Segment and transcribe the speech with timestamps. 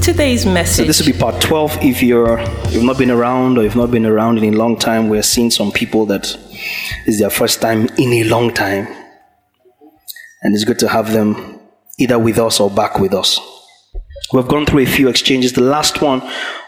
[0.00, 0.76] today's message.
[0.76, 1.78] So this will be part 12.
[1.82, 2.40] If you're
[2.70, 5.50] you've not been around or you've not been around in a long time, we're seeing
[5.50, 6.36] some people that
[7.06, 8.86] is their first time in a long time.
[10.42, 11.60] And it's good to have them
[11.98, 13.40] either with us or back with us.
[14.32, 15.52] We've gone through a few exchanges.
[15.52, 16.22] The last one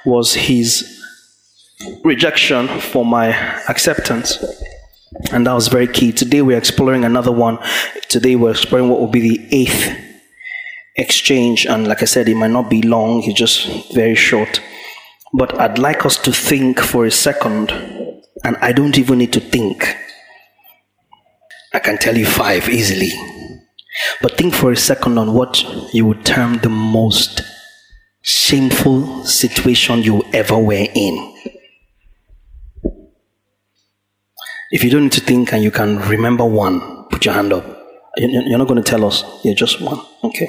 [0.04, 1.00] was his
[2.04, 3.28] rejection for my
[3.68, 4.42] acceptance.
[5.32, 6.12] And that was very key.
[6.12, 7.58] Today we're exploring another one.
[8.08, 10.09] Today we're exploring what will be the eighth
[11.00, 11.66] exchange.
[11.66, 14.60] And like I said, it might not be long, it's just very short.
[15.32, 17.70] But I'd like us to think for a second,
[18.44, 19.96] and I don't even need to think.
[21.72, 23.10] I can tell you five easily.
[24.22, 25.62] But think for a second on what
[25.94, 27.42] you would term the most
[28.22, 31.34] shameful situation you ever were in.
[34.72, 37.64] If you don't need to think and you can remember one, put your hand up.
[38.16, 39.24] You- You're not going to tell us.
[39.44, 40.00] you're just one.
[40.24, 40.48] Okay.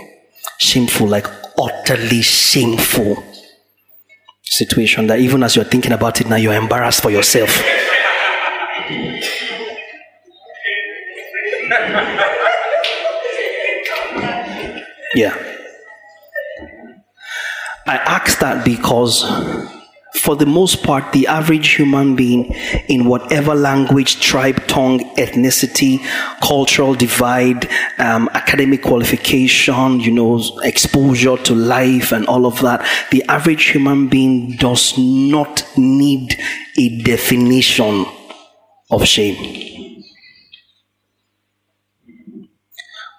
[0.59, 3.23] Shameful, like utterly shameful
[4.43, 7.49] situation that even as you're thinking about it now, you're embarrassed for yourself.
[15.13, 15.35] Yeah.
[17.85, 19.25] I ask that because,
[20.21, 22.53] for the most part, the average human being,
[22.87, 25.99] in whatever language, tribe, tongue, ethnicity,
[26.43, 33.23] cultural divide, um, academic qualification, you know, exposure to life, and all of that, the
[33.23, 36.37] average human being does not need
[36.77, 38.05] a definition
[38.91, 40.03] of shame.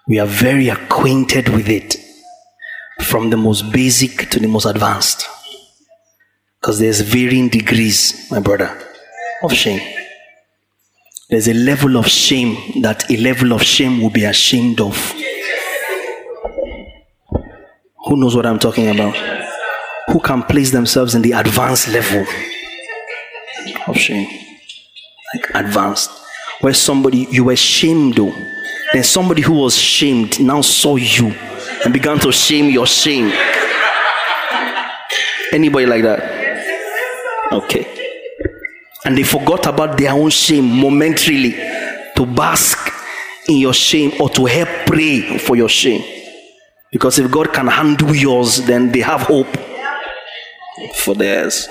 [0.07, 1.97] We are very acquainted with it
[3.01, 5.27] from the most basic to the most advanced.
[6.63, 8.71] Because there's varying degrees, my brother,
[9.43, 9.81] of shame.
[11.29, 14.95] There's a level of shame that a level of shame will be ashamed of.
[18.05, 19.13] Who knows what I'm talking about?
[20.07, 22.25] Who can place themselves in the advanced level
[23.85, 24.29] of shame?
[25.33, 26.11] Like advanced.
[26.61, 28.33] Where somebody, you were shamed though.
[28.93, 31.35] Then somebody who was shamed now saw you
[31.83, 33.33] and began to shame your shame.
[35.51, 36.32] Anybody like that?
[37.53, 37.85] Okay.
[39.05, 41.51] And they forgot about their own shame momentarily
[42.15, 42.91] to bask
[43.47, 46.03] in your shame or to help pray for your shame.
[46.91, 49.47] Because if God can handle yours, then they have hope
[50.95, 51.67] for theirs.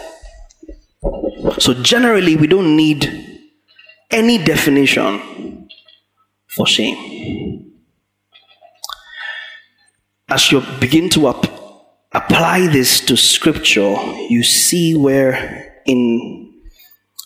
[1.59, 3.51] So, generally, we don't need
[4.11, 5.69] any definition
[6.49, 7.73] for shame.
[10.29, 11.51] As you begin to ap-
[12.13, 13.95] apply this to scripture,
[14.29, 16.49] you see where in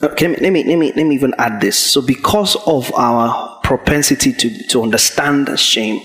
[0.03, 1.79] uh, Okay, let me, let me let me even add this.
[1.79, 6.03] So, because of our propensity to, to understand shame,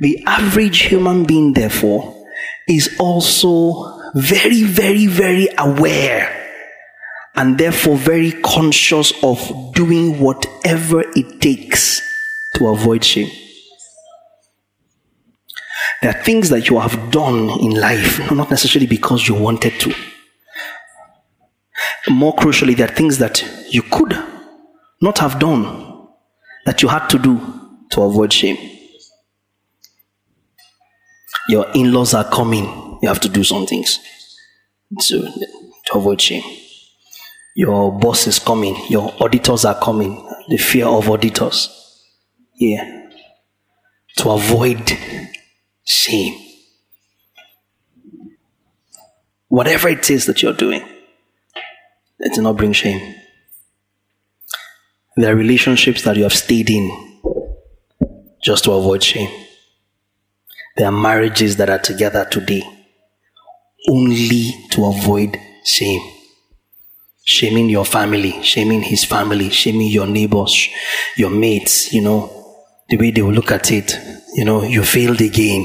[0.00, 2.26] the average human being, therefore,
[2.68, 6.30] is also very, very, very aware
[7.34, 12.02] and therefore very conscious of doing whatever it takes
[12.56, 13.30] to avoid shame.
[16.02, 19.94] There are things that you have done in life, not necessarily because you wanted to.
[22.08, 24.16] More crucially, there are things that you could
[25.00, 26.08] not have done
[26.64, 27.40] that you had to do
[27.90, 28.56] to avoid shame.
[31.48, 33.98] Your in laws are coming, you have to do some things
[35.00, 35.22] to,
[35.86, 36.42] to avoid shame.
[37.54, 42.02] Your boss is coming, your auditors are coming, the fear of auditors.
[42.54, 43.08] Yeah.
[44.18, 44.92] To avoid
[45.84, 46.34] shame.
[49.48, 50.82] Whatever it is that you're doing,
[52.18, 53.14] it not bring shame.
[55.16, 56.90] There are relationships that you have stayed in
[58.42, 59.30] just to avoid shame.
[60.76, 62.62] There are marriages that are together today
[63.88, 66.02] only to avoid shame.
[67.24, 70.68] Shaming your family, shaming his family, shaming your neighbors,
[71.16, 72.30] your mates, you know,
[72.88, 73.98] the way they will look at it,
[74.34, 75.64] you know, you failed again.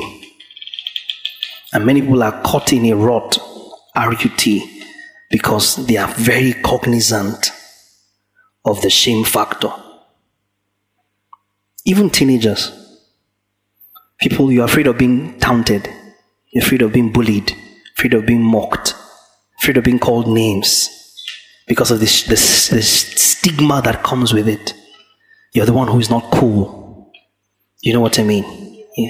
[1.73, 3.37] And many people are caught in a rut,
[3.95, 4.47] RUT,
[5.31, 7.51] because they are very cognizant
[8.65, 9.71] of the shame factor.
[11.85, 12.71] Even teenagers,
[14.19, 15.89] people you're afraid of being taunted,
[16.51, 17.55] you're afraid of being bullied,
[17.97, 18.93] afraid of being mocked,
[19.61, 20.89] afraid of being called names,
[21.67, 24.73] because of this, this, this stigma that comes with it.
[25.53, 27.11] You're the one who is not cool.
[27.81, 28.85] You know what I mean?
[28.95, 29.09] Yeah.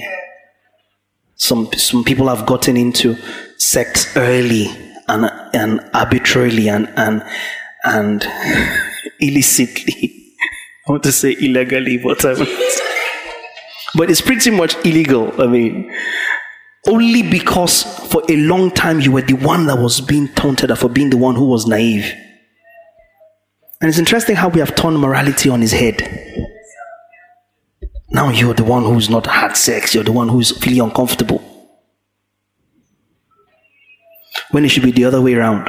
[1.34, 3.16] Some, some people have gotten into
[3.58, 4.68] sex early
[5.12, 7.22] and, and arbitrarily and, and,
[7.84, 8.26] and
[9.20, 10.34] illicitly.
[10.86, 12.34] I want to say illegally, but I
[13.94, 15.40] but it's pretty much illegal.
[15.40, 15.92] I mean,
[16.88, 20.88] only because for a long time you were the one that was being taunted for
[20.88, 22.12] being the one who was naive.
[23.80, 26.00] And it's interesting how we have turned morality on his head.
[28.10, 31.51] Now you're the one who's not had sex, you're the one who's feeling uncomfortable.
[34.52, 35.68] When it should be the other way around.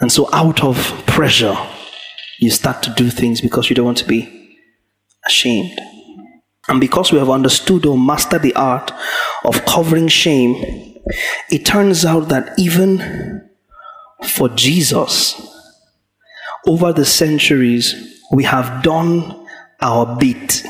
[0.00, 0.76] And so, out of
[1.06, 1.56] pressure,
[2.38, 4.58] you start to do things because you don't want to be
[5.24, 5.78] ashamed.
[6.68, 8.90] And because we have understood or mastered the art
[9.44, 11.00] of covering shame,
[11.50, 13.48] it turns out that even
[14.26, 15.40] for Jesus,
[16.66, 19.46] over the centuries, we have done
[19.80, 20.62] our bit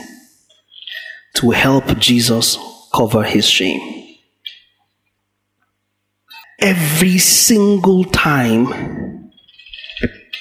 [1.34, 2.58] to help Jesus
[2.94, 3.93] cover his shame.
[6.60, 9.30] Every single time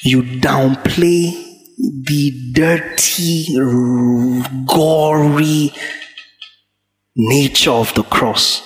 [0.04, 1.32] you downplay
[1.78, 3.48] the dirty,
[4.66, 5.74] gory
[7.16, 8.62] nature of the cross.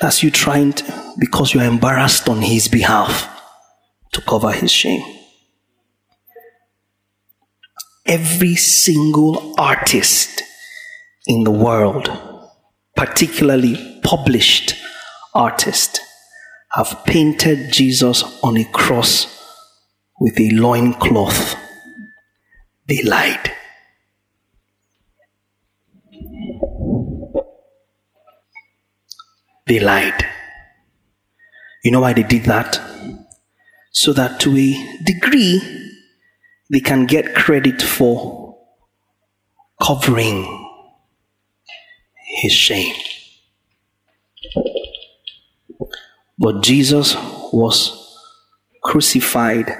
[0.00, 3.28] That's you trying to, because you're embarrassed on his behalf
[4.12, 5.02] to cover his shame.
[8.04, 10.42] Every single artist
[11.26, 12.10] in the world,
[12.96, 14.74] particularly published
[15.34, 16.00] artists,
[16.74, 19.28] have painted Jesus on a cross
[20.18, 21.56] with a loincloth
[22.92, 23.52] they lied.
[29.66, 30.26] They lied.
[31.84, 32.80] You know why they did that?
[33.92, 35.62] So that to a degree,
[36.70, 38.58] they can get credit for
[39.80, 40.68] covering
[42.42, 42.94] his shame.
[46.42, 47.14] But Jesus
[47.52, 48.18] was
[48.82, 49.72] crucified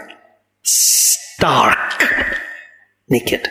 [0.63, 2.05] stark
[3.09, 3.49] naked.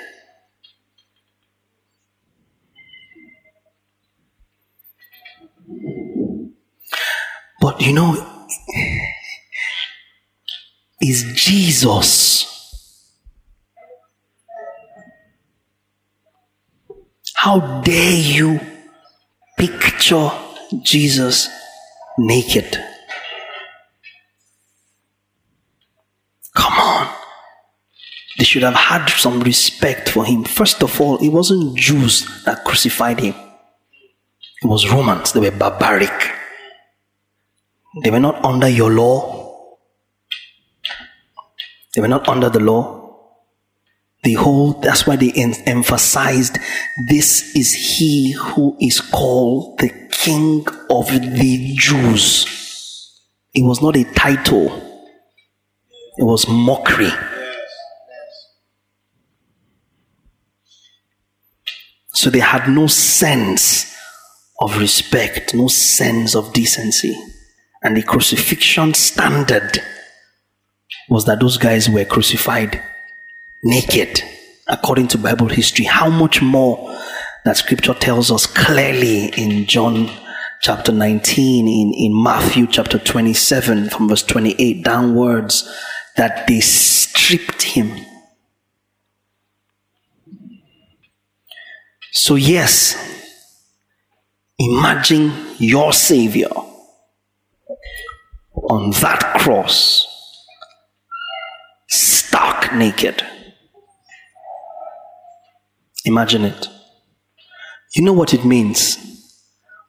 [7.59, 8.15] But you know,
[11.01, 12.47] is Jesus.
[17.35, 18.61] How dare you
[19.57, 20.31] picture
[20.81, 21.49] Jesus
[22.17, 22.77] naked?
[28.37, 30.43] They should have had some respect for him.
[30.43, 33.33] First of all, it wasn't Jews that crucified him,
[34.61, 35.31] it was Romans.
[35.31, 36.33] They were barbaric.
[38.03, 39.77] They were not under your law,
[41.93, 42.99] they were not under the law.
[44.23, 45.31] The whole, that's why they
[45.65, 46.59] emphasized
[47.07, 52.45] this is he who is called the King of the Jews.
[53.53, 54.67] It was not a title,
[56.17, 57.11] it was mockery.
[62.21, 63.97] So they had no sense
[64.59, 67.19] of respect, no sense of decency.
[67.81, 69.81] And the crucifixion standard
[71.09, 72.79] was that those guys were crucified
[73.63, 74.21] naked,
[74.67, 75.85] according to Bible history.
[75.85, 76.95] How much more
[77.43, 80.07] that scripture tells us clearly in John
[80.61, 85.67] chapter 19, in, in Matthew chapter 27, from verse 28 downwards,
[86.17, 88.05] that they stripped him
[92.11, 92.95] So, yes,
[94.59, 96.49] imagine your Savior
[98.53, 100.07] on that cross,
[101.87, 103.23] stark naked.
[106.05, 106.67] Imagine it.
[107.95, 108.97] You know what it means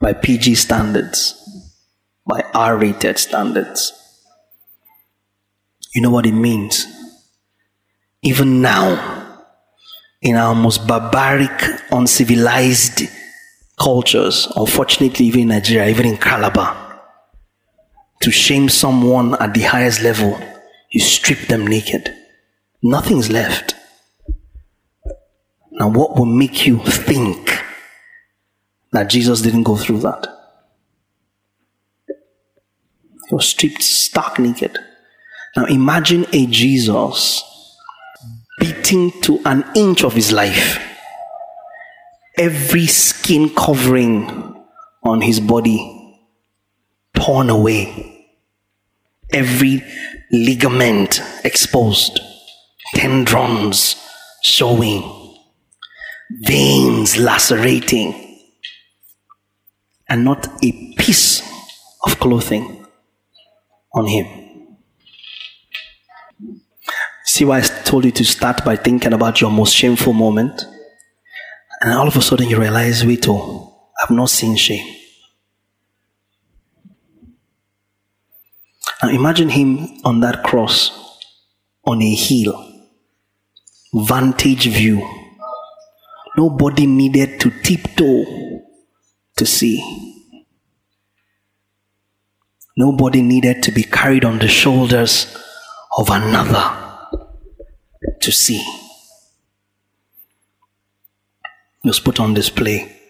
[0.00, 1.34] by PG standards,
[2.26, 3.92] by R rated standards.
[5.94, 6.86] You know what it means.
[8.22, 9.21] Even now,
[10.22, 11.50] in our most barbaric,
[11.90, 13.02] uncivilized
[13.78, 17.00] cultures, unfortunately, even in Nigeria, even in Calabar,
[18.20, 20.40] to shame someone at the highest level,
[20.92, 22.08] you strip them naked.
[22.82, 23.74] Nothing's left.
[25.72, 27.60] Now, what will make you think
[28.92, 30.28] that Jesus didn't go through that?
[33.28, 34.78] He was stripped stark naked.
[35.56, 37.42] Now, imagine a Jesus
[38.58, 40.78] beaten to an inch of his life.
[42.38, 44.28] Every skin covering
[45.02, 46.18] on his body
[47.14, 48.08] torn away.
[49.32, 49.82] every
[50.30, 52.20] ligament exposed,
[52.94, 53.96] tendons
[54.42, 55.02] showing,
[56.30, 58.14] veins lacerating,
[60.08, 61.42] and not a piece
[62.04, 62.86] of clothing
[63.94, 64.41] on him.
[67.32, 70.66] See why I told you to start by thinking about your most shameful moment?
[71.80, 74.86] And all of a sudden you realize, wait, oh, I've not seen shame.
[79.02, 80.90] Now imagine him on that cross
[81.86, 82.52] on a hill,
[83.94, 85.00] vantage view.
[86.36, 88.60] Nobody needed to tiptoe
[89.36, 89.80] to see.
[92.76, 95.34] Nobody needed to be carried on the shoulders
[95.96, 96.81] of another
[98.22, 98.62] to see.
[101.82, 103.00] He was put on display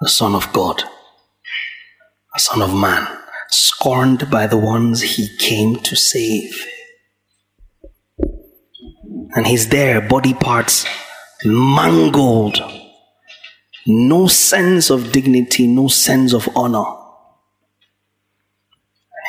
[0.00, 0.82] the Son of God,
[2.34, 3.06] a Son of Man
[3.48, 6.66] scorned by the ones he came to save.
[9.36, 10.86] And he's there, body parts
[11.44, 12.60] mangled,
[13.86, 16.84] no sense of dignity, no sense of honor.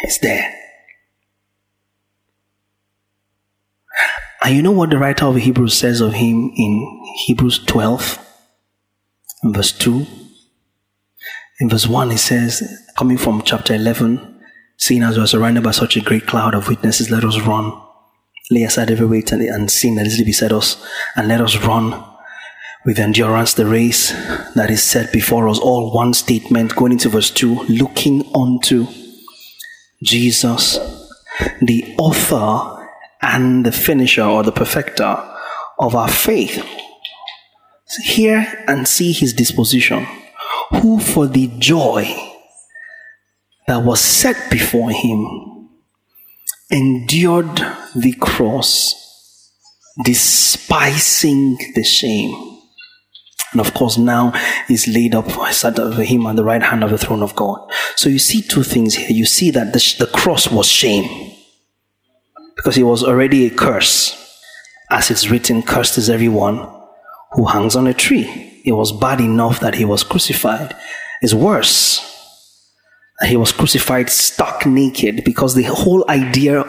[0.01, 0.64] He's there.
[4.45, 8.19] And you know what the writer of Hebrews says of him in Hebrews 12,
[9.45, 10.05] verse 2?
[11.61, 12.61] In verse 1, he says,
[12.95, 14.43] coming from chapter 11,
[14.77, 17.73] seeing as we are surrounded by such a great cloud of witnesses, let us run.
[18.51, 20.85] Lay aside every weight and, and sin that is beside us,
[21.15, 22.05] and let us run
[22.85, 24.11] with endurance the race
[24.53, 25.57] that is set before us.
[25.57, 28.85] All one statement, going into verse 2, looking unto
[30.03, 30.77] Jesus,
[31.63, 32.75] the author
[33.25, 35.17] and the finisher or the perfecter
[35.79, 36.63] of our faith.
[38.03, 40.05] Hear and see his disposition
[40.72, 42.03] who for the joy
[43.67, 45.70] that was set before him
[46.70, 47.55] endured
[47.96, 49.51] the cross,
[50.03, 52.34] despising the shame.
[53.51, 54.34] And of course, now
[54.70, 57.72] is laid up sat over him on the right hand of the throne of God.
[57.96, 59.12] So you see two things here.
[59.12, 61.35] You see that the, the cross was shame
[62.55, 64.21] because it was already a curse.
[64.89, 66.67] As it's written, cursed is everyone
[67.33, 70.75] who hangs on a tree it was bad enough that he was crucified.
[71.21, 72.01] It's worse
[73.19, 76.65] that he was crucified stark naked because the whole idea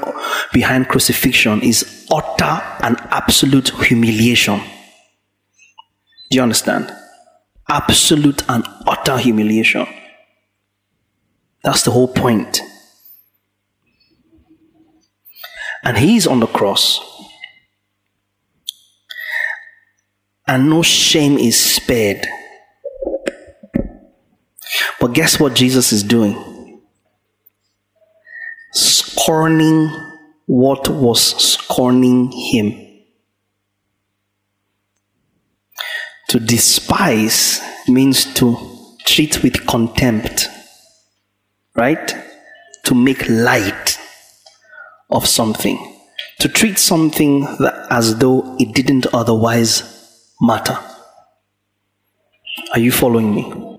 [0.53, 4.61] behind crucifixion is utter and absolute humiliation.
[6.31, 6.95] Do you understand?
[7.69, 9.87] Absolute and utter humiliation.
[11.65, 12.61] That's the whole point.
[15.87, 17.01] And he's on the cross
[20.49, 22.27] and no shame is spared.
[25.01, 26.83] But guess what Jesus is doing?
[28.73, 29.89] Scorning
[30.47, 33.05] what was scorning him.
[36.31, 38.57] To despise means to
[39.05, 40.49] treat with contempt,
[41.77, 42.13] right?
[42.87, 44.01] To make light
[45.11, 45.95] of something.
[46.41, 50.79] To treat something that, as though it didn't otherwise matter.
[52.73, 53.79] Are you following me?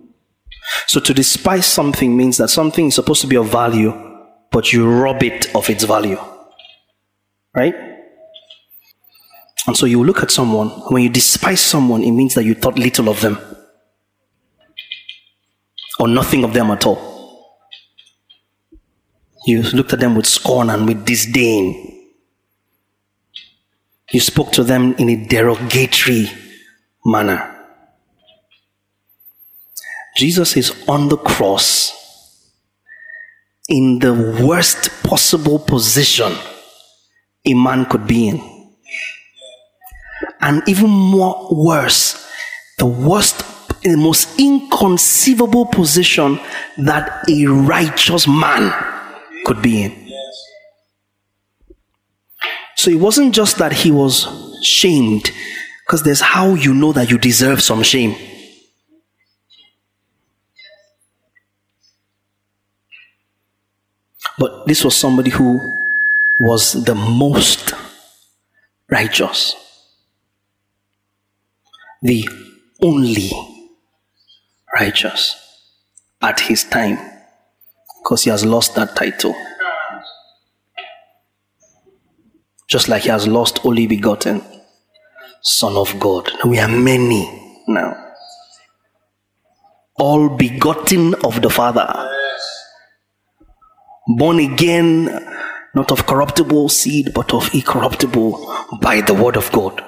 [0.88, 3.93] So to despise something means that something is supposed to be of value,
[4.51, 6.19] but you rob it of its value.
[7.55, 7.75] Right?
[9.67, 12.79] And so you look at someone, when you despise someone, it means that you thought
[12.79, 13.38] little of them.
[16.00, 17.16] Or nothing of them at all.
[19.47, 22.03] You looked at them with scorn and with disdain.
[24.11, 26.29] You spoke to them in a derogatory
[27.05, 27.55] manner.
[30.17, 31.93] Jesus is on the cross
[33.69, 34.13] in the
[34.43, 36.33] worst possible position
[37.45, 38.75] a man could be in.
[40.41, 42.29] And even more worse,
[42.79, 43.45] the worst,
[43.81, 46.37] the most inconceivable position
[46.79, 48.96] that a righteous man
[49.47, 50.11] could be in.
[52.75, 54.27] So it wasn't just that he was
[54.61, 55.31] shamed,
[55.85, 58.15] because there's how you know that you deserve some shame.
[64.37, 65.59] But this was somebody who
[66.39, 67.73] was the most
[68.89, 69.55] righteous,
[72.03, 72.29] the
[72.83, 73.31] only
[74.79, 75.35] righteous
[76.21, 76.99] at his time,
[78.07, 79.35] because he has lost that title.
[82.69, 84.41] Just like he has lost only begotten.
[85.41, 86.31] Son of God.
[86.45, 87.27] We are many
[87.67, 88.13] now.
[89.99, 91.85] All begotten of the Father.
[94.07, 95.03] born again,
[95.75, 98.31] not of corruptible seed, but of incorruptible
[98.81, 99.83] by the word of God.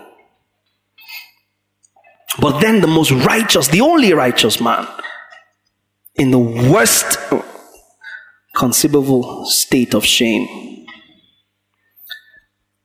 [2.41, 4.85] But then the most righteous, the only righteous man,
[6.15, 7.17] in the worst
[8.59, 10.85] conceivable state of shame.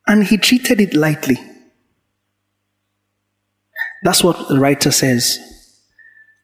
[0.06, 1.36] And he treated it lightly.
[4.04, 5.38] That's what the writer says,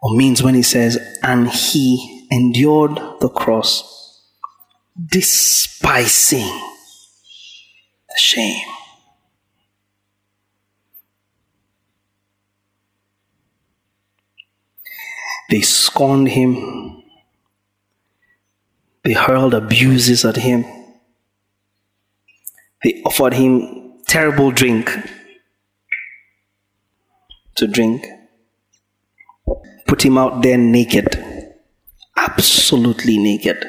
[0.03, 4.25] or means when he says, and he endured the cross,
[5.07, 6.49] despising
[8.09, 8.67] the shame.
[15.51, 17.00] They scorned him.
[19.03, 20.65] They hurled abuses at him.
[22.83, 24.91] They offered him terrible drink
[27.57, 28.07] to drink.
[29.87, 31.17] Put him out there naked,
[32.17, 33.65] absolutely naked.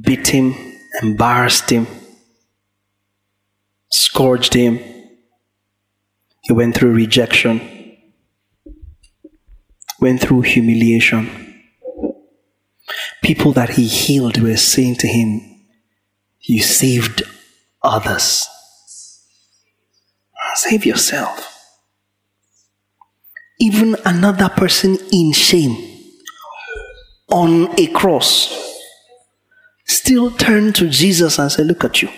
[0.00, 0.54] Beat him,
[1.02, 1.86] embarrassed him,
[3.90, 4.78] scourged him.
[6.42, 7.74] He went through rejection
[10.04, 11.43] went through humiliation.
[13.24, 15.40] People that he healed were saying to him,
[16.40, 17.22] You saved
[17.82, 18.46] others.
[20.56, 21.50] Save yourself.
[23.58, 25.74] Even another person in shame
[27.30, 28.82] on a cross
[29.86, 32.10] still turned to Jesus and said, Look at you.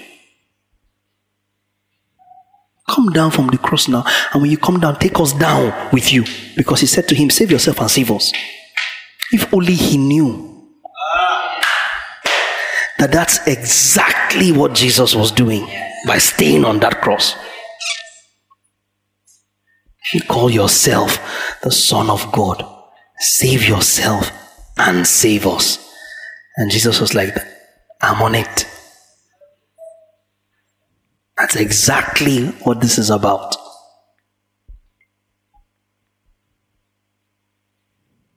[2.88, 4.04] Come down from the cross now.
[4.32, 6.24] And when you come down, take us down with you.
[6.56, 8.32] Because he said to him, Save yourself and save us.
[9.30, 10.45] If only he knew
[12.98, 15.66] that that's exactly what Jesus was doing
[16.06, 17.36] by staying on that cross.
[20.12, 21.18] You call yourself
[21.62, 22.64] the Son of God.
[23.18, 24.30] Save yourself
[24.78, 25.78] and save us.
[26.56, 27.36] And Jesus was like,
[28.00, 28.66] I'm on it.
[31.36, 33.56] That's exactly what this is about.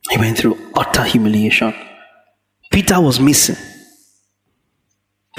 [0.09, 1.73] He went through utter humiliation.
[2.71, 3.55] Peter was missing.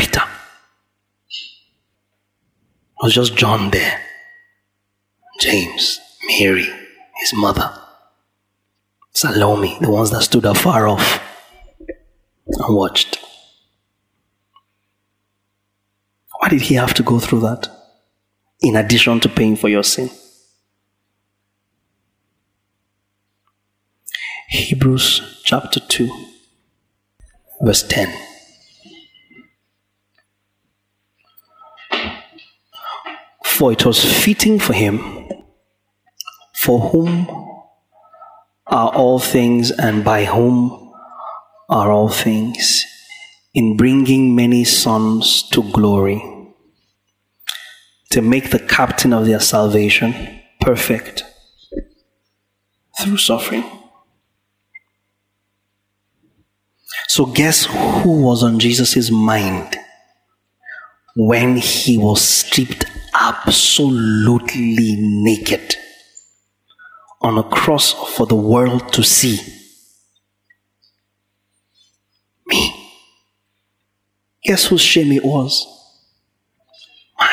[0.00, 0.22] Peter.
[1.28, 4.00] It was just John there.
[5.38, 6.68] James, Mary,
[7.16, 7.70] his mother,
[9.12, 11.20] Salome, the ones that stood afar off
[12.46, 13.18] and watched.
[16.38, 17.68] Why did he have to go through that?
[18.62, 20.08] In addition to paying for your sin.
[24.48, 26.10] Hebrews chapter 2,
[27.60, 28.29] verse 10.
[33.60, 35.28] For it was fitting for him,
[36.54, 37.28] for whom
[38.66, 40.94] are all things and by whom
[41.68, 42.82] are all things
[43.52, 46.22] in bringing many sons to glory,
[48.08, 51.22] to make the captain of their salvation perfect
[52.98, 53.64] through suffering.
[57.08, 59.76] So, guess who was on Jesus' mind
[61.16, 65.76] when he was stripped absolutely naked
[67.20, 69.38] on a cross for the world to see?
[72.46, 72.74] Me.
[74.44, 75.66] Guess whose shame it was?
[77.18, 77.28] Mine.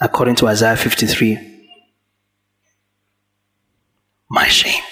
[0.00, 1.68] According to Isaiah 53.
[4.30, 4.82] My shame.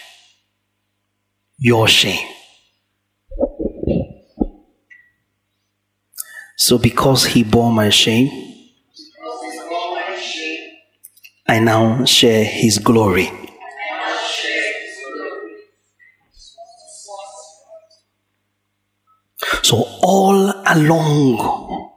[1.58, 2.26] Your shame.
[6.60, 8.28] So, because he bore my shame,
[11.46, 13.30] I now share his glory.
[19.62, 21.92] So, all along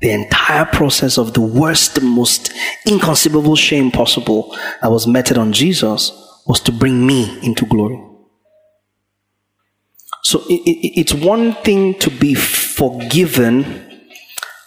[0.00, 2.52] the entire process of the worst, most
[2.86, 6.10] inconceivable shame possible that was meted on Jesus
[6.46, 8.02] was to bring me into glory.
[10.22, 12.34] So, it, it, it's one thing to be
[12.78, 14.06] forgiven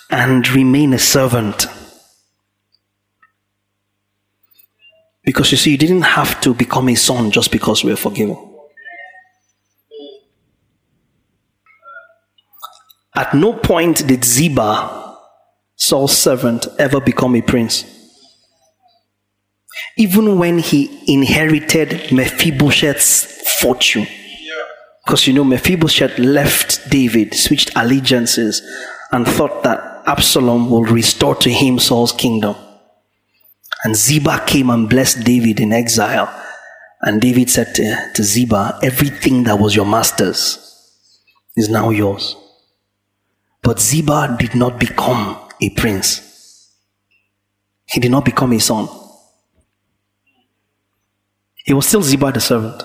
[0.09, 1.67] and remain a servant.
[5.23, 8.35] Because you see, you didn't have to become a son just because we were forgiven.
[13.15, 15.17] At no point did Ziba,
[15.75, 17.85] Saul's servant, ever become a prince.
[19.95, 24.07] Even when he inherited Mephibosheth's fortune.
[25.11, 28.61] Because you know, Mephibosheth left David, switched allegiances,
[29.11, 32.55] and thought that Absalom will restore to him Saul's kingdom.
[33.83, 36.33] And Ziba came and blessed David in exile.
[37.01, 40.57] And David said to, to Ziba, Everything that was your master's
[41.57, 42.37] is now yours.
[43.63, 46.73] But Ziba did not become a prince.
[47.85, 48.87] He did not become a son.
[51.65, 52.81] He was still Ziba the servant.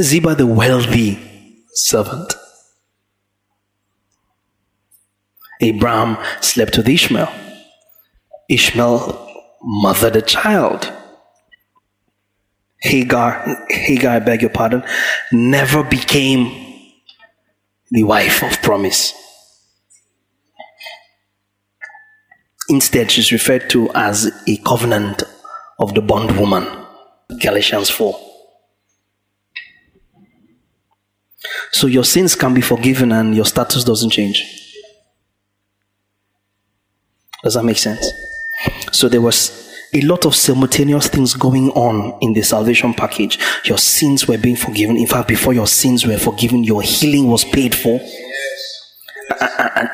[0.00, 1.18] Ziba the wealthy
[1.72, 2.34] servant.
[5.60, 7.30] Abraham slept with Ishmael.
[8.48, 9.26] Ishmael
[9.62, 10.90] mothered a child.
[12.82, 14.82] Hagar, Hagar, I beg your pardon,
[15.32, 16.70] never became
[17.90, 19.12] the wife of promise.
[22.70, 25.24] Instead, she's referred to as a covenant
[25.78, 26.66] of the bondwoman.
[27.40, 28.29] Galatians 4.
[31.72, 34.44] So your sins can be forgiven and your status doesn't change.
[37.42, 38.12] Does that make sense?
[38.92, 39.60] So there was
[39.92, 43.38] a lot of simultaneous things going on in the salvation package.
[43.64, 44.96] Your sins were being forgiven.
[44.96, 48.00] In fact, before your sins were forgiven, your healing was paid for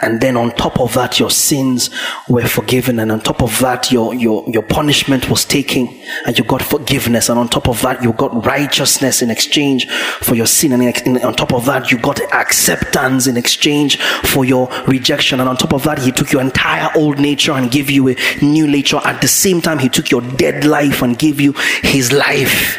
[0.03, 1.91] and, then on top of that, your sins
[2.29, 5.89] were forgiven, and on top of that, your, your, your punishment was taken,
[6.27, 9.89] and you got forgiveness, and on top of that, you got righteousness in exchange
[10.21, 14.69] for your sin, and on top of that, you got acceptance in exchange for your
[14.87, 18.09] rejection, and on top of that, He took your entire old nature and gave you
[18.09, 19.01] a new nature.
[19.05, 22.79] At the same time, He took your dead life and gave you His life.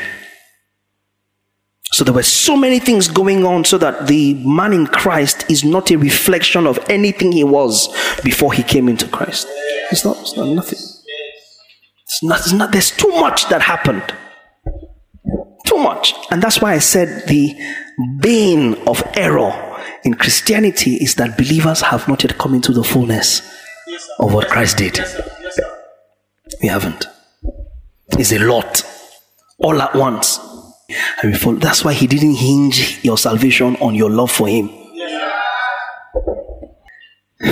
[1.91, 5.63] So there were so many things going on so that the man in Christ is
[5.63, 7.87] not a reflection of anything he was
[8.23, 9.47] before he came into Christ.
[9.91, 10.79] It's not, it's not nothing.
[10.79, 14.03] It's not, it's not, there's too much that happened.
[15.65, 16.13] Too much.
[16.29, 17.55] And that's why I said the
[18.19, 19.63] bane of error
[20.03, 23.41] in Christianity is that believers have not yet come into the fullness
[24.19, 24.99] of what Christ did.
[26.61, 27.05] We haven't.
[28.11, 28.83] It's a lot
[29.57, 30.39] all at once.
[30.89, 31.57] Follow.
[31.57, 34.69] That's why he didn't hinge your salvation on your love for him.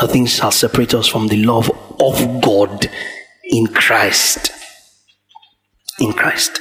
[0.00, 1.70] Nothing shall separate us from the love
[2.00, 2.90] of God
[3.44, 4.50] in Christ.
[6.00, 6.60] In Christ.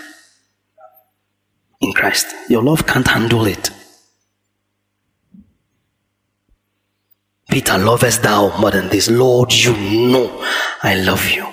[1.81, 2.27] In Christ.
[2.49, 3.71] Your love can't handle it.
[7.49, 9.09] Peter, lovest thou more than this?
[9.09, 10.45] Lord, you know
[10.83, 11.47] I love you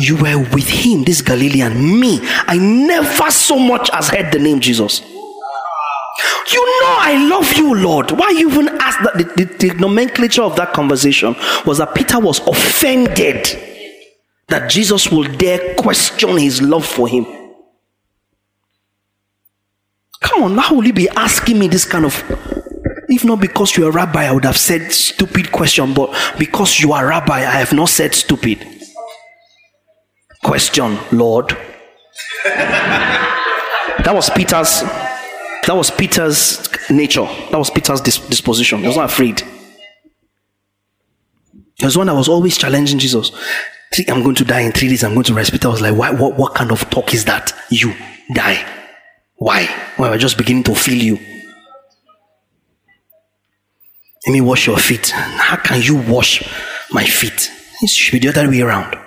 [0.00, 2.18] you were with him, this Galilean, me.
[2.22, 5.00] I never so much as heard the name Jesus.
[6.52, 8.10] You know I love you, Lord.
[8.12, 9.14] Why you even ask that?
[9.14, 13.46] The, the, the nomenclature of that conversation was that Peter was offended
[14.48, 17.24] that Jesus will dare question his love for him.
[20.20, 22.22] Come on, how will you be asking me this kind of
[23.08, 26.92] if not because you're a rabbi, I would have said stupid question, but because you
[26.92, 28.73] are rabbi, I have not said stupid.
[30.44, 31.56] Question, Lord.
[32.44, 34.82] that was Peter's.
[35.66, 37.24] That was Peter's nature.
[37.50, 38.80] That was Peter's disposition.
[38.80, 39.42] He was not afraid.
[41.76, 43.32] He was one that was always challenging Jesus.
[44.08, 45.02] I'm going to die in three days.
[45.02, 45.48] I'm going to rise.
[45.48, 47.52] Peter was like, Why, what, what kind of talk is that?
[47.70, 47.94] You
[48.34, 48.64] die.
[49.36, 49.66] Why?
[49.98, 51.18] Well, we're just beginning to feel you.
[54.26, 55.10] Let me wash your feet.
[55.10, 56.42] How can you wash
[56.92, 57.50] my feet?
[57.82, 59.03] It should be the other way around.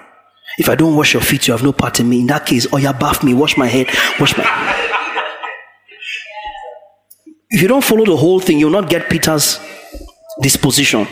[0.57, 2.21] If I don't wash your feet, you have no part in me.
[2.21, 3.87] In that case, oh yeah, bath me, wash my head,
[4.19, 4.45] wash my.
[7.49, 9.59] if you don't follow the whole thing, you'll not get Peter's
[10.41, 11.07] disposition.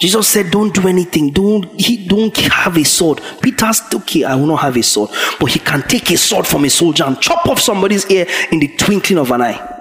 [0.00, 1.30] Jesus said, Don't do anything.
[1.30, 3.20] Don't he don't have a sword.
[3.42, 5.10] Peter's okay, I will not have a sword.
[5.38, 8.60] But he can take a sword from a soldier and chop off somebody's ear in
[8.60, 9.79] the twinkling of an eye.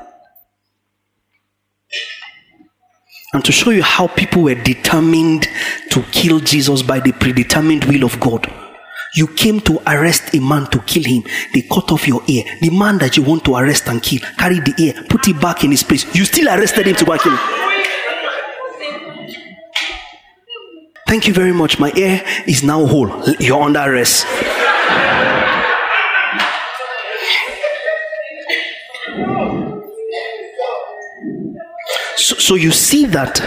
[3.34, 5.48] And to show you how people were determined
[5.92, 8.52] to kill Jesus by the predetermined will of God.
[9.16, 11.24] You came to arrest a man to kill him.
[11.54, 12.44] They cut off your ear.
[12.62, 15.64] The man that you want to arrest and kill, carry the ear, put it back
[15.64, 16.06] in his place.
[16.16, 17.40] You still arrested him to go kill him.
[21.08, 21.80] Thank you very much.
[21.80, 23.10] My ear is now whole.
[23.40, 24.28] You're under arrest.
[32.30, 33.40] So, so you see that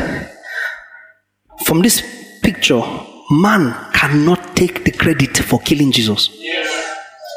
[1.64, 2.02] from this
[2.42, 2.82] picture,
[3.30, 6.28] man cannot take the credit for killing Jesus.
[6.32, 6.96] Yes.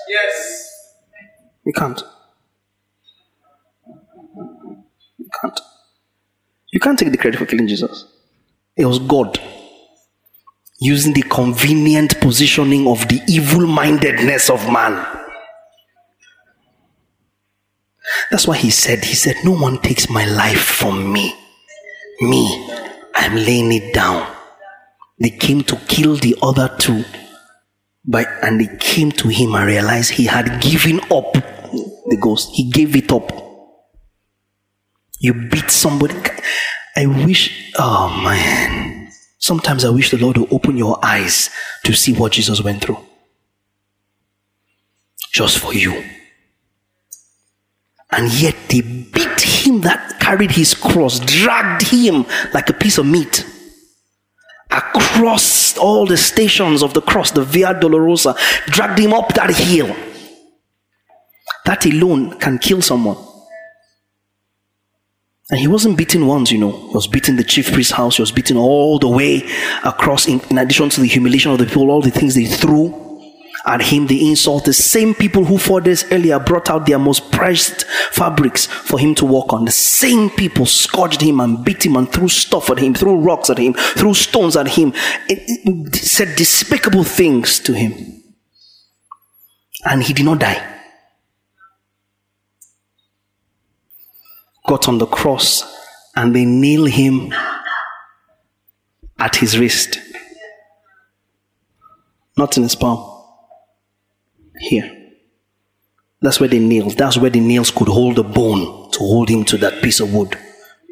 [0.10, 0.95] Yes.
[1.63, 2.01] You can't.
[5.19, 5.60] You can't.
[6.73, 8.08] You can't take the credit for killing Jesus.
[8.75, 9.39] It was God
[10.79, 15.24] using the convenient positioning of the evil mindedness of man
[18.32, 21.36] That's why he said, he said, no one takes my life from me.
[22.21, 22.69] Me,
[23.15, 24.36] I'm laying it down.
[25.19, 27.04] They came to kill the other two,
[28.06, 32.51] but and they came to him and realized he had given up the ghost.
[32.54, 33.32] He gave it up.
[35.19, 36.15] You beat somebody.
[36.95, 39.10] I wish, oh man.
[39.38, 41.49] Sometimes I wish the Lord would open your eyes
[41.84, 42.97] to see what Jesus went through.
[45.32, 46.04] Just for you.
[48.15, 53.06] And yet they beat him that carried his cross, dragged him like a piece of
[53.06, 53.45] meat
[54.71, 58.36] across all the stations of the cross, the Via Dolorosa,
[58.67, 59.95] dragged him up that hill.
[61.65, 63.17] That alone can kill someone.
[65.49, 66.71] And he wasn't beaten once, you know.
[66.88, 68.15] He was beaten the chief priest's house.
[68.17, 69.47] He was beaten all the way
[69.84, 73.05] across, in, in addition to the humiliation of the people, all the things they threw
[73.65, 74.65] at him, the insult.
[74.65, 79.15] The same people who four days earlier brought out their most prized fabrics for him
[79.15, 79.65] to walk on.
[79.65, 83.49] The same people scourged him and beat him and threw stuff at him, threw rocks
[83.49, 84.93] at him, threw stones at him,
[85.28, 87.93] it, it said despicable things to him.
[89.86, 90.71] And he did not die.
[94.65, 95.63] got on the cross
[96.15, 97.34] and they nail him
[99.19, 99.99] at his wrist.
[102.38, 103.14] Not in his palm.
[104.60, 104.91] Here.
[106.22, 106.98] That's where they nailed.
[106.98, 110.13] That's where the nails could hold the bone to hold him to that piece of
[110.13, 110.38] wood.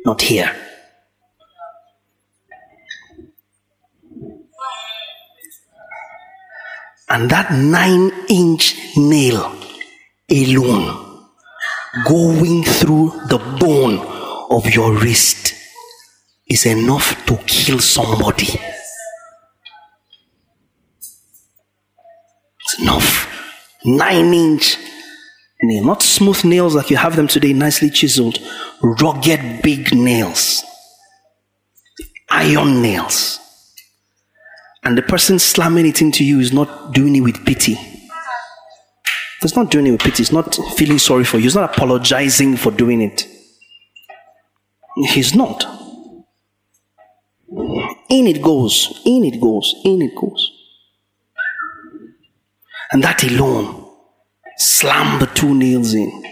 [0.06, 0.54] Not here.
[7.10, 9.56] And that nine inch nail
[10.32, 11.28] alone
[12.08, 14.00] going through the bone
[14.50, 15.54] of your wrist
[16.48, 18.48] is enough to kill somebody.
[23.86, 24.78] Nine inch
[25.62, 28.40] nail, not smooth nails like you have them today, nicely chiseled,
[28.82, 30.64] rugged big nails,
[32.30, 33.40] iron nails.
[34.84, 37.78] And the person slamming it into you is not doing it with pity
[39.44, 40.18] He's not doing it with pity.
[40.18, 41.44] He's not feeling sorry for you.
[41.44, 43.28] He's not apologizing for doing it.
[45.10, 45.66] He's not.
[48.10, 50.63] In it goes, in it goes, in it goes.
[52.94, 53.90] And that alone,
[54.58, 56.24] slam the two nails in,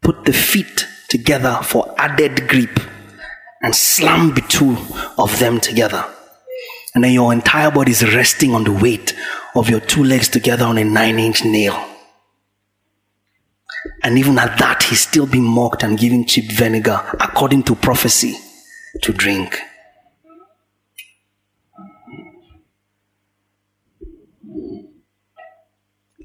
[0.00, 2.80] put the feet together for added grip,
[3.62, 4.76] and slam the two
[5.18, 6.04] of them together.
[6.94, 9.14] And then your entire body is resting on the weight
[9.54, 11.74] of your two legs together on a nine inch nail.
[14.02, 18.36] And even at that, he's still being mocked and given cheap vinegar, according to prophecy,
[19.02, 19.58] to drink.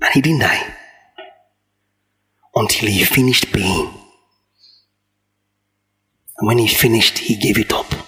[0.01, 0.75] And he didn't die
[2.55, 3.87] until he finished paying.
[6.37, 7.91] And when he finished, he gave it up.
[7.93, 7.99] He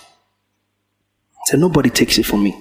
[1.46, 2.60] said, Nobody takes it from me.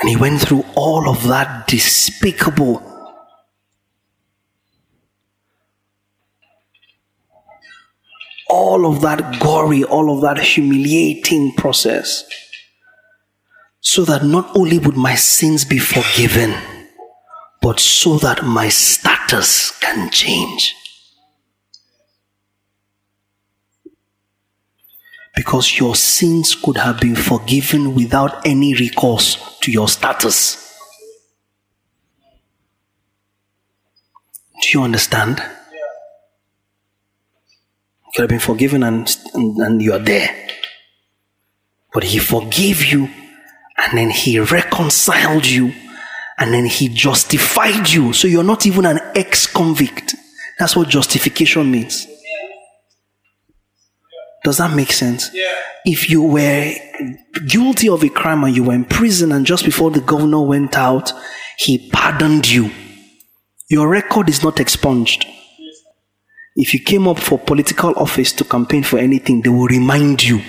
[0.00, 2.88] And he went through all of that despicable
[8.48, 12.24] all of that gory, all of that humiliating process,
[13.88, 16.54] so that not only would my sins be forgiven,
[17.62, 20.74] but so that my status can change.
[25.38, 30.74] because your sins could have been forgiven without any recourse to your status.
[34.60, 35.38] Do you understand?
[38.04, 40.48] You could have been forgiven and, and, and you are there.
[41.94, 43.08] But He forgave you
[43.78, 45.72] and then He reconciled you
[46.38, 48.12] and then He justified you.
[48.12, 50.14] So you're not even an ex convict.
[50.58, 52.06] That's what justification means.
[54.44, 55.30] Does that make sense?
[55.32, 55.52] Yeah.
[55.84, 56.72] If you were
[57.46, 60.76] guilty of a crime and you were in prison and just before the governor went
[60.76, 61.12] out,
[61.58, 62.70] he pardoned you,
[63.68, 65.26] your record is not expunged.
[66.56, 70.40] If you came up for political office to campaign for anything, they will remind you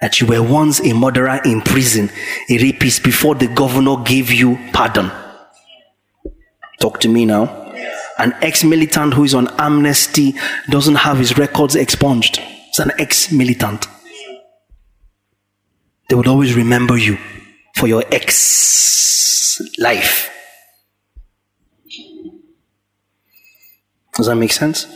[0.00, 2.10] that you were once a murderer in prison,
[2.50, 5.10] a rapist, before the governor gave you pardon.
[6.80, 7.72] Talk to me now.
[8.18, 10.34] An ex militant who is on amnesty
[10.70, 13.86] doesn't have his records expunged It's an ex militant.
[16.08, 17.18] They would always remember you
[17.74, 20.30] for your ex life.
[24.14, 24.86] Does that make sense?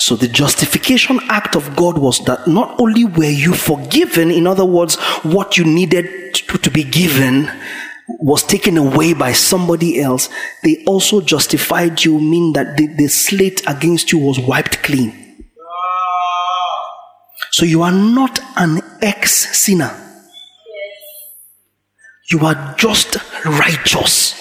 [0.00, 4.64] So the justification act of God was that not only were you forgiven, in other
[4.64, 7.50] words, what you needed to, to, be given
[8.20, 10.28] was taken away by somebody else,
[10.62, 15.12] they also justified you, mean that the, the slate against you was wiped clean.
[17.50, 19.90] So you are not an ex sinner.
[22.30, 24.40] You are just righteous.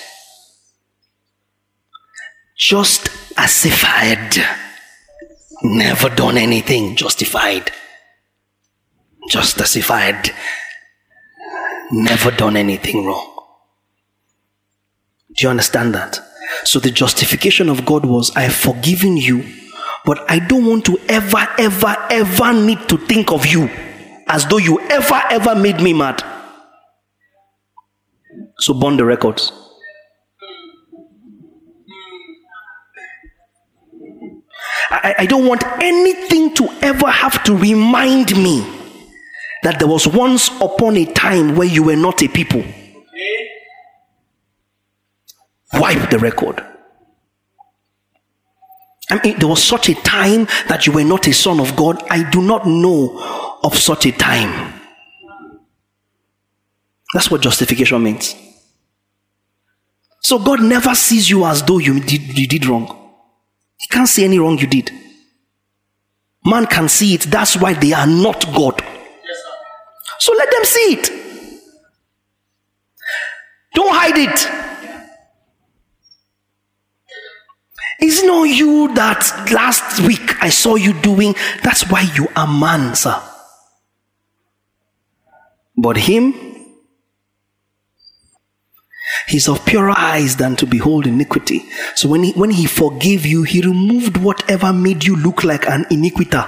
[2.55, 4.66] Just justified.
[5.63, 7.71] Never done anything, justified.
[9.29, 10.31] Justified.
[11.91, 13.33] Never done anything wrong.
[15.35, 16.19] Do you understand that?
[16.63, 19.45] So the justification of God was, I have forgiven you,
[20.05, 23.69] but I don't want to ever, ever, ever need to think of you
[24.27, 26.23] as though you ever, ever made me mad.
[28.59, 29.51] So burn the records.
[34.89, 38.65] I, I don't want anything to ever have to remind me
[39.63, 42.63] that there was once upon a time where you were not a people.
[45.73, 46.63] Wipe the record.
[49.09, 52.03] I mean, there was such a time that you were not a son of God.
[52.09, 54.73] I do not know of such a time.
[57.13, 58.35] That's what justification means.
[60.21, 63.06] So God never sees you as though you did, you did wrong.
[63.77, 64.91] He can't see any wrong you did.
[66.45, 67.21] Man can see it.
[67.21, 68.81] That's why they are not God.
[70.19, 71.11] so let them see it.
[73.73, 74.67] Don't hide it.
[77.99, 81.35] It's not you that last week I saw you doing.
[81.63, 83.19] That's why you are man, sir.
[85.75, 86.46] But him,
[89.27, 91.65] He's of purer eyes than to behold iniquity.
[91.95, 95.83] So when he, when he forgave you, he removed whatever made you look like an
[95.91, 96.47] iniquiter.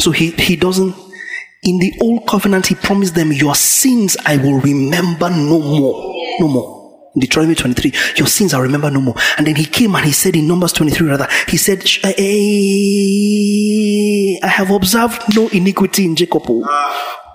[0.00, 0.94] So he, he doesn't,
[1.62, 6.14] in the old covenant, he promised them, Your sins I will remember no more.
[6.38, 6.76] No more.
[7.18, 9.14] Deuteronomy 23, your sins I remember no more.
[9.38, 14.36] And then he came and he said in Numbers 23, rather, he said, eh, eh,
[14.42, 16.42] I have observed no iniquity in Jacob.
[16.46, 17.25] Ah.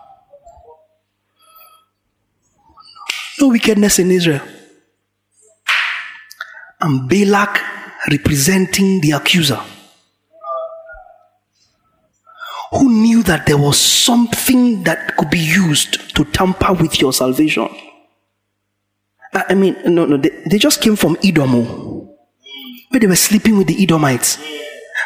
[3.41, 4.41] No wickedness in Israel.
[6.79, 7.59] And Balak
[8.09, 9.59] representing the accuser,
[12.71, 17.69] who knew that there was something that could be used to tamper with your salvation.
[19.33, 22.17] I mean, no, no, they, they just came from Edom, oh.
[22.89, 24.39] where they were sleeping with the Edomites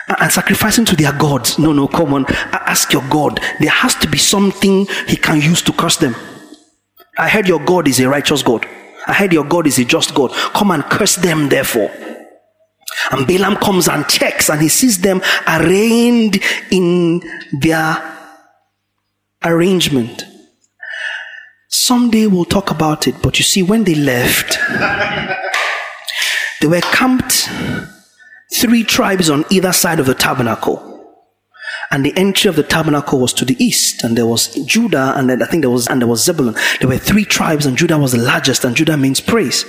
[0.07, 1.59] uh, and sacrificing to their gods.
[1.59, 3.39] No, no, come on, ask your God.
[3.59, 6.15] There has to be something He can use to curse them.
[7.17, 8.65] I heard your God is a righteous God.
[9.07, 10.31] I heard your God is a just God.
[10.53, 11.91] Come and curse them, therefore.
[13.11, 18.17] And Balaam comes and checks and he sees them arraigned in their
[19.43, 20.23] arrangement.
[21.67, 24.57] Someday we'll talk about it, but you see, when they left,
[26.61, 27.49] they were camped
[28.53, 30.94] three tribes on either side of the tabernacle
[31.91, 35.29] and the entry of the tabernacle was to the east and there was judah and
[35.29, 36.55] then i think there was and there was zebulun.
[36.79, 39.65] There were three tribes and judah was the largest and judah means praise.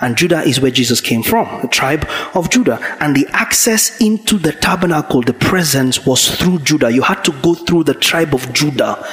[0.00, 2.78] And judah is where jesus came from the tribe of judah.
[3.00, 6.90] And the access into the tabernacle the presence was through judah.
[6.90, 9.04] You had to go through the tribe of judah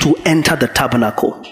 [0.00, 1.44] to enter the tabernacle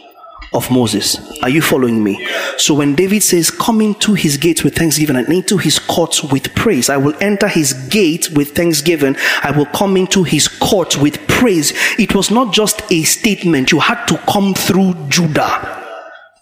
[0.52, 1.16] of Moses.
[1.42, 2.26] Are you following me?
[2.56, 6.54] So when David says, Come into his gates with thanksgiving and into his courts with
[6.54, 11.26] praise, I will enter his gate with thanksgiving, I will come into his courts with
[11.28, 11.72] praise.
[11.98, 15.76] It was not just a statement, you had to come through Judah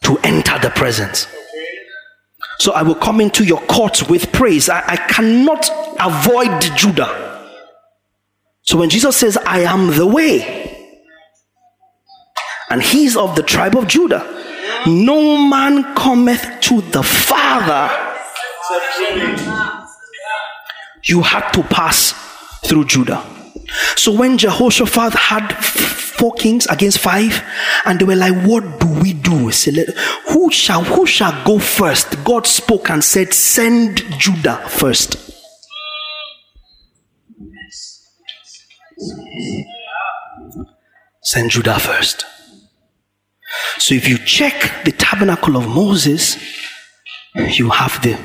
[0.02, 1.26] to enter the presence.
[2.58, 4.68] So I will come into your courts with praise.
[4.68, 5.68] I, I cannot
[6.00, 7.28] avoid Judah.
[8.62, 10.67] So when Jesus says, I am the way,
[12.70, 14.26] and he's of the tribe of Judah.
[14.86, 17.90] No man cometh to the Father.
[21.04, 22.12] You had to pass
[22.64, 23.24] through Judah.
[23.96, 27.42] So when Jehoshaphat had four kings against five,
[27.84, 29.50] and they were like, "What do we do?"
[30.28, 32.22] Who shall who shall go first?
[32.24, 35.16] God spoke and said, "Send Judah first.
[41.22, 42.24] Send Judah first.
[43.78, 46.36] So if you check the tabernacle of Moses,
[47.34, 48.18] you have the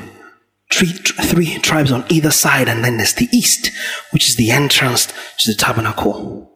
[0.72, 3.70] three, three tribes on either side, and then there's the east,
[4.10, 5.06] which is the entrance
[5.38, 6.50] to the tabernacle.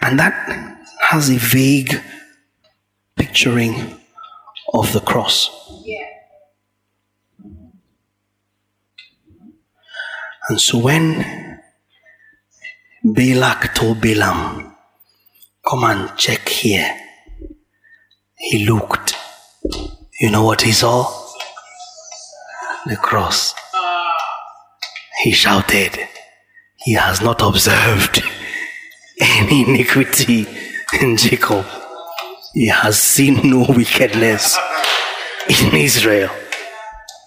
[0.00, 0.78] And that
[1.10, 2.00] has a vague
[3.16, 3.98] picturing
[4.72, 5.50] of the cross.
[5.84, 6.06] Yeah.
[10.48, 11.60] And so when
[13.02, 14.74] Balak told Balaam,
[15.68, 16.88] Come and check here,
[18.36, 19.14] he looked.
[20.20, 21.04] You know what he saw?
[22.86, 23.54] The cross.
[25.22, 25.98] He shouted,
[26.76, 28.22] He has not observed
[29.20, 30.46] any iniquity
[31.00, 31.64] in Jacob.
[32.52, 34.56] He has seen no wickedness
[35.48, 36.30] in Israel.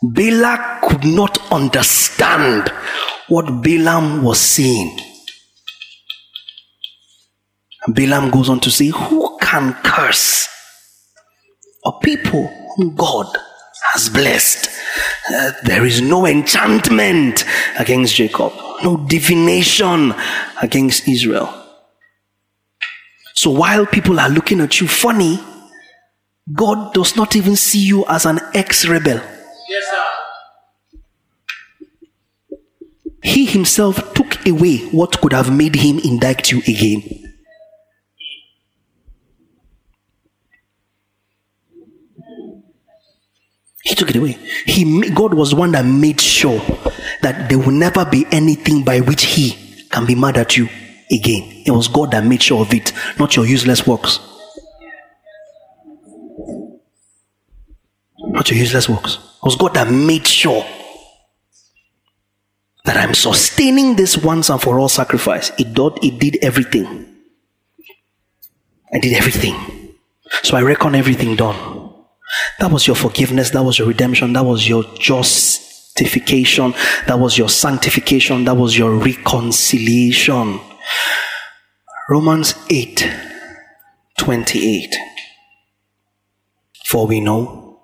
[0.01, 2.71] Balak could not understand
[3.27, 4.59] what Balaam was.
[4.59, 5.01] And
[7.93, 10.47] Balaam goes on to say, Who can curse
[11.85, 13.27] a people whom God
[13.93, 14.69] has blessed?
[15.33, 17.45] Uh, there is no enchantment
[17.77, 18.53] against Jacob,
[18.83, 20.13] no divination
[20.61, 21.53] against Israel.
[23.33, 25.39] So while people are looking at you funny,
[26.51, 29.21] God does not even see you as an ex rebel.
[29.69, 30.05] Yes, sir.
[33.21, 37.28] He himself took away what could have made him indict you again.
[43.83, 44.37] He took it away.
[44.65, 46.59] He, God was the one that made sure
[47.21, 50.67] that there will never be anything by which He can be mad at you
[51.11, 51.63] again.
[51.65, 54.19] It was God that made sure of it, not your useless works.
[58.19, 59.15] Not your useless works.
[59.15, 60.65] It was God that made sure
[62.85, 65.51] that I'm sustaining this once and for all sacrifice.
[65.57, 65.67] It
[66.03, 67.15] it did everything.
[68.93, 69.95] I did everything.
[70.43, 71.78] So I reckon everything done.
[72.59, 73.49] That was your forgiveness.
[73.51, 74.33] That was your redemption.
[74.33, 76.73] That was your justification.
[77.07, 78.45] That was your sanctification.
[78.45, 80.59] That was your reconciliation.
[82.09, 83.09] Romans 8
[84.17, 84.95] 28.
[86.85, 87.81] For we know.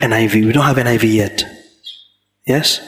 [0.00, 1.44] NIV, we don't have NIV yet.
[2.46, 2.80] Yes?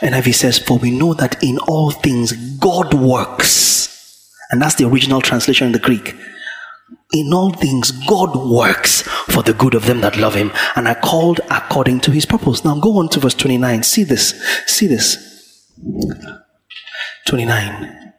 [0.00, 4.30] NIV says, For we know that in all things God works.
[4.50, 6.14] And that's the original translation in the Greek.
[7.12, 11.00] In all things God works for the good of them that love him and are
[11.00, 12.64] called according to his purpose.
[12.64, 13.82] Now go on to verse 29.
[13.82, 14.34] See this.
[14.66, 15.66] See this.
[17.26, 18.12] 29.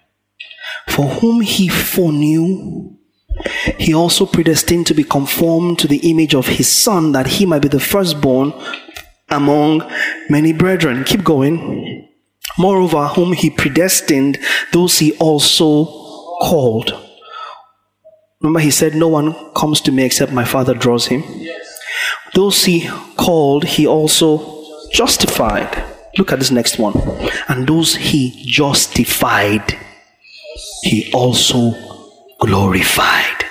[0.90, 2.98] For whom he foreknew,
[3.78, 7.62] he also predestined to be conformed to the image of his son, that he might
[7.62, 8.54] be the firstborn
[9.30, 9.90] among
[10.30, 11.04] many brethren.
[11.06, 12.10] Keep going.
[12.58, 14.38] Moreover, whom he predestined,
[14.74, 15.86] those he also
[16.42, 17.08] called.
[18.42, 21.24] Remember, he said, No one comes to me except my Father draws him.
[21.36, 21.80] Yes.
[22.34, 25.84] Those he called, he also justified.
[26.18, 26.94] Look at this next one.
[27.48, 29.78] And those he justified,
[30.84, 31.74] he also
[32.40, 33.46] glorified.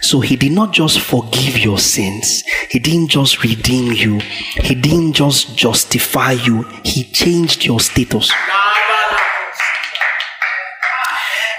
[0.00, 5.14] So he did not just forgive your sins, he didn't just redeem you, he didn't
[5.14, 8.30] just justify you, he changed your status.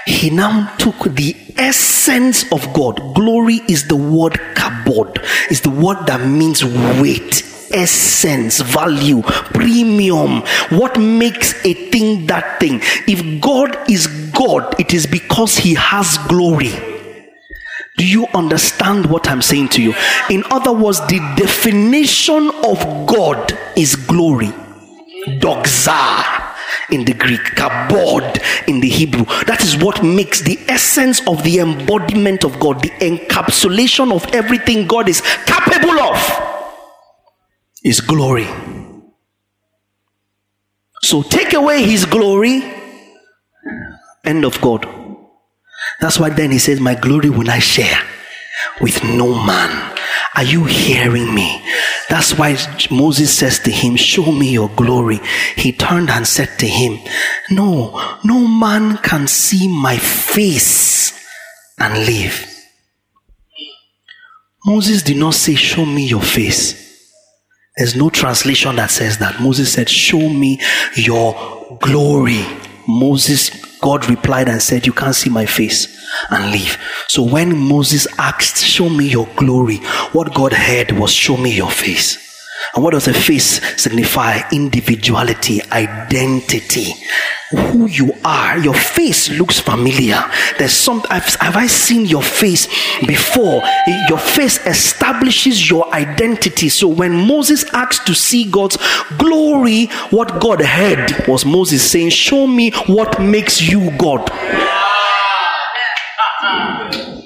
[0.06, 3.14] He now took the essence of God.
[3.14, 5.18] Glory is the word kabod,
[5.50, 10.42] is the word that means weight essence, value, premium.
[10.70, 12.80] What makes a thing that thing?
[13.08, 16.70] If God is God, it is because He has glory.
[17.96, 19.94] Do you understand what I'm saying to you?
[20.30, 24.52] In other words, the definition of God is glory.
[25.40, 26.43] Doxa
[26.90, 29.24] in the Greek, kabod in the Hebrew.
[29.46, 34.86] That is what makes the essence of the embodiment of God, the encapsulation of everything
[34.86, 36.54] God is capable of
[37.82, 38.48] is glory.
[41.02, 42.64] So take away his glory,
[44.24, 44.88] end of God.
[46.00, 48.00] That's why then he says, My glory will I share
[48.80, 49.98] with no man.
[50.34, 51.63] Are you hearing me?
[52.08, 52.56] That's why
[52.90, 55.20] Moses says to him, Show me your glory.
[55.56, 56.98] He turned and said to him,
[57.50, 61.12] No, no man can see my face
[61.78, 62.46] and live.
[64.66, 66.82] Moses did not say, Show me your face.
[67.76, 69.40] There's no translation that says that.
[69.40, 70.60] Moses said, Show me
[70.96, 72.44] your glory.
[72.86, 75.94] Moses, God replied and said, You can't see my face
[76.30, 76.78] and leave.
[77.06, 79.76] So when Moses asked, Show me your glory,
[80.12, 82.33] what God heard was, Show me your face.
[82.74, 84.40] And what does a face signify?
[84.52, 86.92] Individuality, identity,
[87.50, 88.58] who you are.
[88.58, 90.22] Your face looks familiar.
[90.58, 92.66] There's some, have, have I seen your face
[93.06, 93.62] before?
[94.08, 96.68] Your face establishes your identity.
[96.68, 98.78] So when Moses asked to see God's
[99.18, 104.30] glory, what God heard was Moses saying, Show me what makes you God.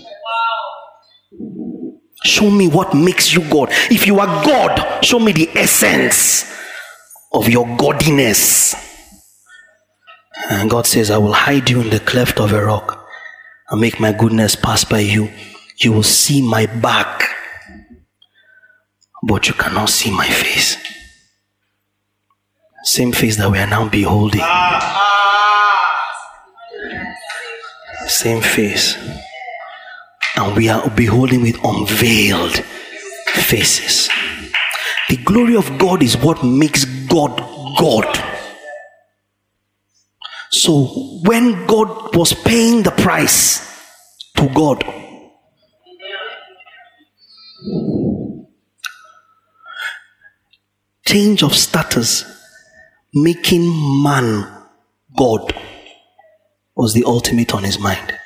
[2.29, 3.71] Show me what makes you God.
[3.91, 6.45] If you are God, show me the essence
[7.33, 8.75] of your godliness.
[10.51, 13.03] And God says, I will hide you in the cleft of a rock
[13.71, 15.31] and make my goodness pass by you.
[15.79, 17.23] You will see my back,
[19.23, 20.77] but you cannot see my face.
[22.85, 24.45] Same face that we are now beholding.
[28.07, 28.97] Same face
[30.39, 32.55] and we are beholding with unveiled
[33.27, 34.09] faces.
[35.09, 37.37] The glory of God is what makes God
[37.79, 38.07] God.
[40.51, 40.85] So
[41.25, 43.67] when God was paying the price
[44.37, 44.85] to God,
[51.07, 52.25] change of status,
[53.13, 54.47] making man
[55.17, 55.53] God
[56.77, 58.19] was the ultimate on his mind.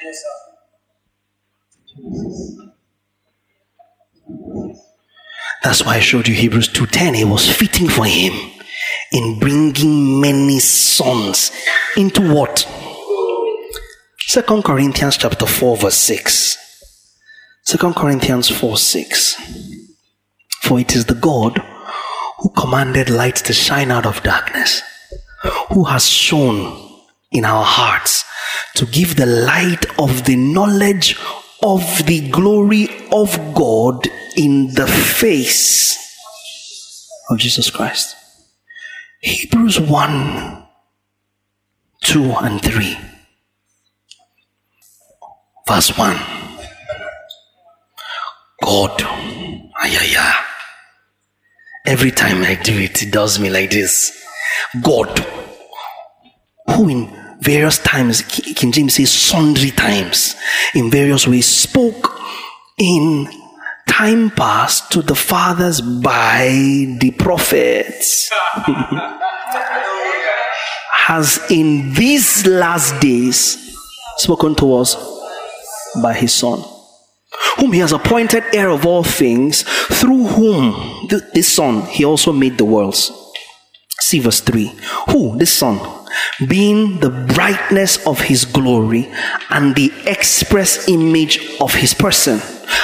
[5.62, 7.14] That's why I showed you Hebrews 2:10.
[7.14, 8.32] It was fitting for him
[9.12, 11.52] in bringing many sons
[11.96, 12.66] into what?
[14.20, 16.58] Second Corinthians chapter 4 verse 6.
[17.64, 19.36] Second Corinthians 4 6.
[20.62, 21.62] For it is the God
[22.38, 24.82] who commanded light to shine out of darkness,
[25.70, 26.90] who has shone
[27.30, 28.24] in our hearts
[28.74, 31.16] to give the light of the knowledge
[31.62, 35.96] of the glory of God in the face
[37.30, 38.16] of Jesus Christ.
[39.20, 40.66] Hebrews 1,
[42.00, 42.98] 2, and 3.
[45.66, 46.16] Verse 1.
[48.62, 48.98] God,
[49.82, 50.34] ayaya.
[51.86, 54.12] Every time I do it, it does me like this.
[54.82, 55.18] God,
[56.68, 60.36] who in various times, King James says sundry times,
[60.74, 62.18] in various ways, spoke
[62.78, 63.28] in
[63.88, 66.48] time past to the fathers by
[67.00, 68.30] the prophets.
[70.92, 73.76] Has in these last days
[74.16, 74.96] spoken to us
[76.00, 76.62] by his son
[77.58, 82.56] whom he has appointed heir of all things, through whom this son he also made
[82.56, 83.10] the worlds.
[84.00, 84.72] See verse 3.
[85.10, 85.38] Who?
[85.38, 85.78] This son
[86.46, 89.10] being the brightness of his glory
[89.50, 92.40] and the express image of his person.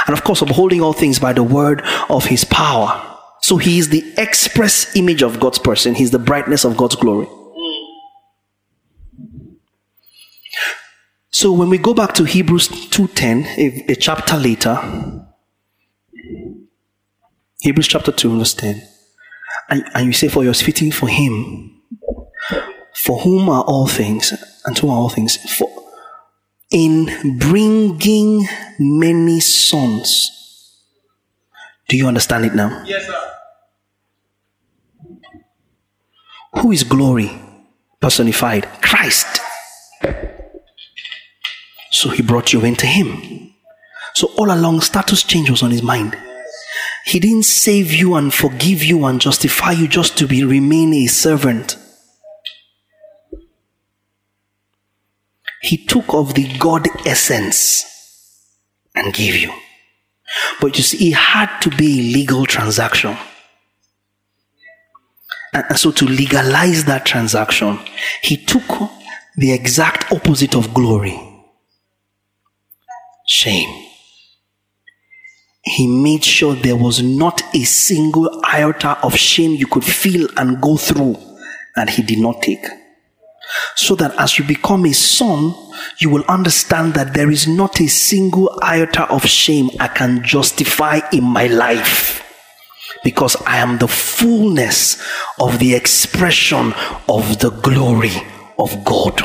[0.07, 3.05] And of course, upholding all things by the word of his power.
[3.41, 7.29] So he is the express image of God's person, he's the brightness of God's glory.
[11.31, 14.77] So when we go back to Hebrews 2:10, a, a chapter later,
[17.61, 18.83] Hebrews chapter 2, verse 10,
[19.71, 21.83] and, and you say, For yours fitting for him
[23.05, 24.33] for whom are all things,
[24.65, 25.69] and to all things, for
[26.71, 28.47] in bringing
[28.79, 30.31] many sons.
[31.89, 32.83] Do you understand it now?
[32.85, 33.15] Yes, sir.
[36.61, 37.41] Who is glory
[38.01, 38.67] personified?
[38.83, 39.41] Christ.
[41.91, 43.55] So he brought you into him.
[44.15, 46.17] So all along, status change was on his mind.
[47.07, 51.07] He didn't save you and forgive you and justify you just to be remain a
[51.07, 51.77] servant.
[55.63, 57.85] He took of the God essence
[58.95, 59.53] and gave you.
[60.61, 63.17] But you see, it had to be a legal transaction.
[65.55, 67.79] And so, to legalize that transaction,
[68.23, 68.91] he took
[69.37, 71.19] the exact opposite of glory
[73.27, 73.87] shame.
[75.63, 80.61] He made sure there was not a single iota of shame you could feel and
[80.61, 81.17] go through
[81.77, 82.65] that he did not take
[83.75, 85.55] so that as you become a son,
[85.99, 91.01] you will understand that there is not a single iota of shame I can justify
[91.13, 92.25] in my life
[93.05, 95.03] because I am the fullness
[95.39, 96.75] of the expression
[97.09, 98.13] of the glory
[98.59, 99.23] of God.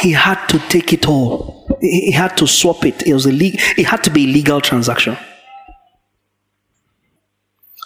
[0.00, 1.66] He had to take it all.
[1.80, 3.06] He had to swap it.
[3.06, 5.16] It was a le- it had to be a legal transaction.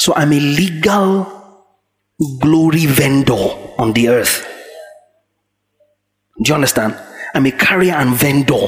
[0.04, 1.24] So I'm a legal
[2.38, 3.32] glory vendor
[3.78, 4.46] on the earth.
[6.42, 6.94] Do you understand?
[7.32, 8.66] I'm a carrier and vendor.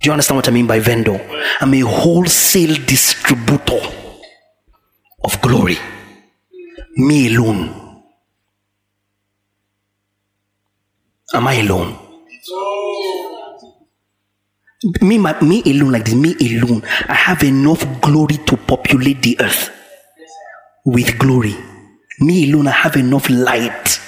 [0.00, 1.20] Do you understand what I mean by vendor?
[1.60, 3.78] I'm a wholesale distributor
[5.22, 5.76] of glory.
[6.96, 8.02] Me alone.
[11.34, 11.98] Am I alone?
[15.02, 16.82] Me, my, me alone, like this, me alone.
[17.06, 19.74] I have enough glory to populate the earth
[20.88, 21.54] with glory.
[22.20, 24.00] Me alone, I have enough light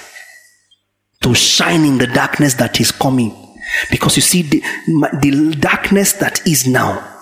[1.21, 3.31] to shine in the darkness that is coming.
[3.91, 4.63] Because you see, the,
[5.21, 7.21] the darkness that is now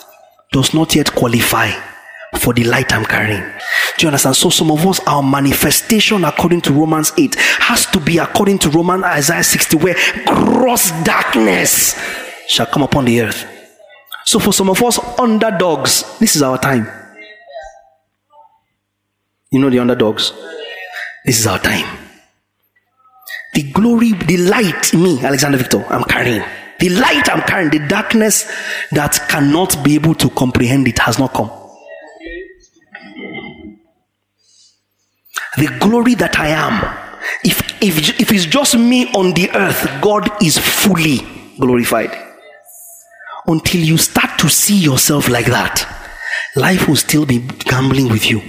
[0.54, 1.72] does not yet qualify
[2.38, 3.44] for the light I'm carrying.
[3.98, 4.38] Do you understand?
[4.38, 8.70] So some of us, our manifestation according to Romans 8 has to be according to
[8.70, 9.96] Roman Isaiah 60, where
[10.26, 12.00] gross darkness
[12.48, 13.46] shall come upon the earth.
[14.26, 16.99] So for some of us underdogs, this is our time.
[19.52, 20.32] You know the underdogs?
[21.26, 21.98] This is our time.
[23.54, 26.44] The glory, the light me, Alexander Victor, I'm carrying.
[26.80, 28.44] The light I'm carrying, the darkness
[28.92, 31.50] that cannot be able to comprehend it has not come.
[35.58, 40.30] The glory that I am, if, if, if it's just me on the earth, God
[40.44, 41.20] is fully
[41.60, 42.16] glorified.
[43.48, 45.86] Until you start to see yourself like that,
[46.56, 48.42] life will still be gambling with you.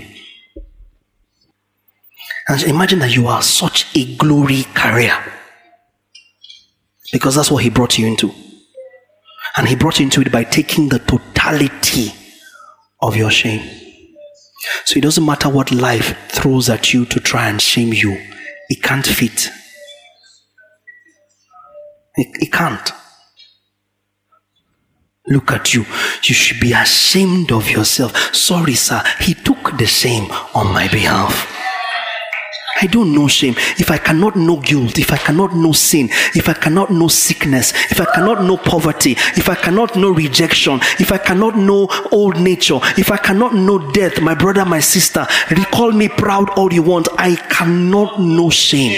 [2.51, 5.17] And imagine that you are such a glory carrier.
[7.13, 8.33] Because that's what he brought you into.
[9.57, 12.13] And he brought you into it by taking the totality
[13.01, 13.63] of your shame.
[14.85, 18.21] So it doesn't matter what life throws at you to try and shame you,
[18.69, 19.49] it can't fit.
[22.17, 22.93] It, it can't.
[25.29, 25.83] Look at you.
[26.25, 28.35] You should be ashamed of yourself.
[28.35, 29.05] Sorry, sir.
[29.21, 31.59] He took the shame on my behalf.
[32.81, 33.55] I don't know shame.
[33.79, 37.73] If I cannot know guilt, if I cannot know sin, if I cannot know sickness,
[37.91, 42.41] if I cannot know poverty, if I cannot know rejection, if I cannot know old
[42.41, 46.83] nature, if I cannot know death, my brother, my sister, recall me proud all you
[46.83, 47.09] want.
[47.19, 48.97] I cannot know shame.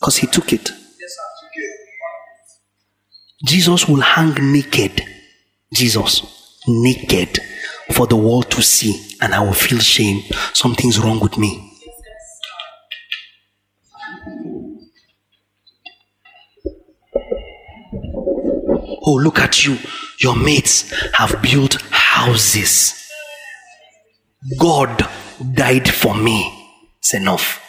[0.00, 0.70] Because he took it.
[3.44, 5.02] Jesus will hang naked.
[5.72, 7.38] Jesus, naked
[7.92, 10.22] for the world to see, and I will feel shame.
[10.52, 11.62] Something's wrong with me.
[19.08, 19.78] Oh, look at you.
[20.20, 23.08] Your mates have built houses.
[24.58, 25.08] God
[25.54, 26.52] died for me.
[26.98, 27.62] It's enough.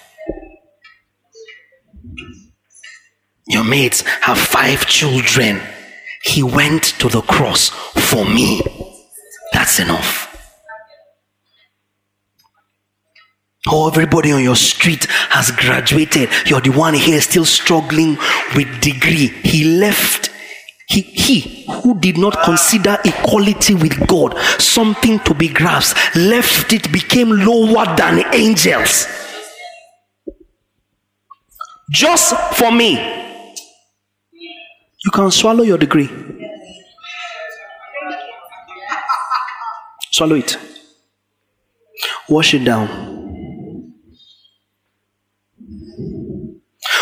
[3.47, 5.61] Your mates have five children.
[6.24, 8.61] He went to the cross for me.
[9.53, 10.27] That's enough.
[13.69, 16.29] Oh, everybody on your street has graduated.
[16.45, 18.17] You're the one here still struggling
[18.55, 19.27] with degree.
[19.43, 20.31] He left.
[20.87, 26.89] He, he who did not consider equality with God something to be grasped, left it,
[26.93, 29.05] became lower than angels.
[31.91, 32.93] Just for me.
[35.05, 36.36] You can swallow your degree.
[40.18, 40.57] Swallow it.
[42.28, 43.93] Wash it down.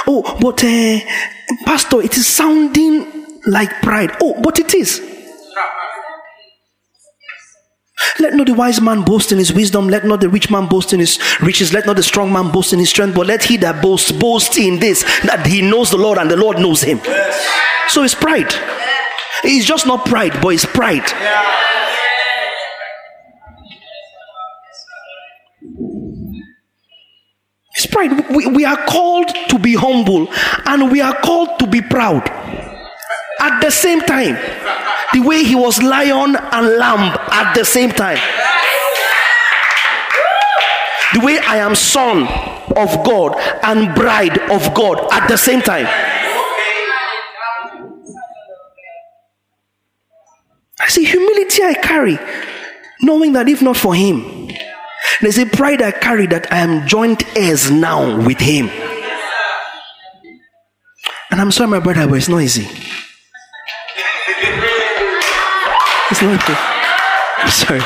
[0.05, 0.99] Oh, but uh,
[1.65, 4.17] Pastor, it is sounding like pride.
[4.21, 4.99] Oh, but it is.
[8.19, 10.91] Let not the wise man boast in his wisdom, let not the rich man boast
[10.91, 13.55] in his riches, let not the strong man boast in his strength, but let he
[13.57, 16.99] that boasts boast in this that he knows the Lord and the Lord knows him.
[17.87, 18.53] So it's pride.
[19.45, 21.64] It's just not pride, but it's pride.
[27.75, 28.29] It's pride.
[28.29, 30.27] We, we are called to be humble
[30.65, 32.27] and we are called to be proud.
[33.41, 34.35] At the same time,
[35.13, 38.17] the way he was lion and lamb at the same time.
[41.13, 42.23] The way I am son
[42.75, 45.87] of God and bride of God at the same time.
[50.79, 52.19] I see humility I carry,
[53.01, 54.49] knowing that if not for him,
[55.21, 58.69] there's a pride I carry that I am joint heirs now with him.
[61.31, 62.67] And I'm sorry, my brother, but it's not easy.
[66.11, 66.53] It's not easy.
[67.37, 67.81] I'm sorry.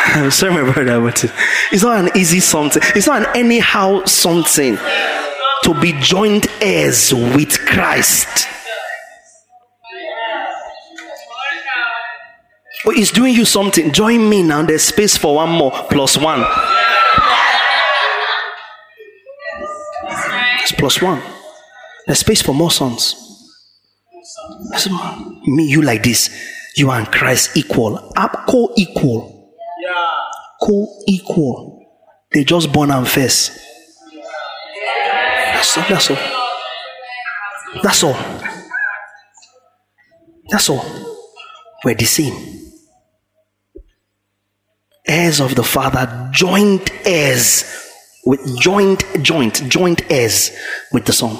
[0.00, 1.24] I'm sorry, my brother, but
[1.72, 2.82] it's not an easy something.
[2.94, 4.76] It's not an anyhow something
[5.64, 8.46] to be joint heirs with Christ.
[12.88, 13.92] Oh, he's doing you something.
[13.92, 14.62] Join me now.
[14.62, 16.42] There's space for one more plus one.
[20.62, 21.20] It's plus one.
[22.06, 23.14] There's space for more sons.
[25.46, 26.30] Me, you like this.
[26.78, 28.10] You and Christ equal.
[28.16, 29.54] Up Co equal.
[30.62, 31.86] Co equal.
[32.32, 33.50] They just born and face.
[35.52, 35.84] That's all.
[35.90, 36.16] That's all.
[37.82, 38.16] That's all.
[40.48, 40.84] That's all.
[41.84, 42.57] We're the same
[45.08, 47.64] heirs of the Father, joint heirs
[48.24, 50.50] with joint, joint, joint heirs
[50.92, 51.36] with the Son.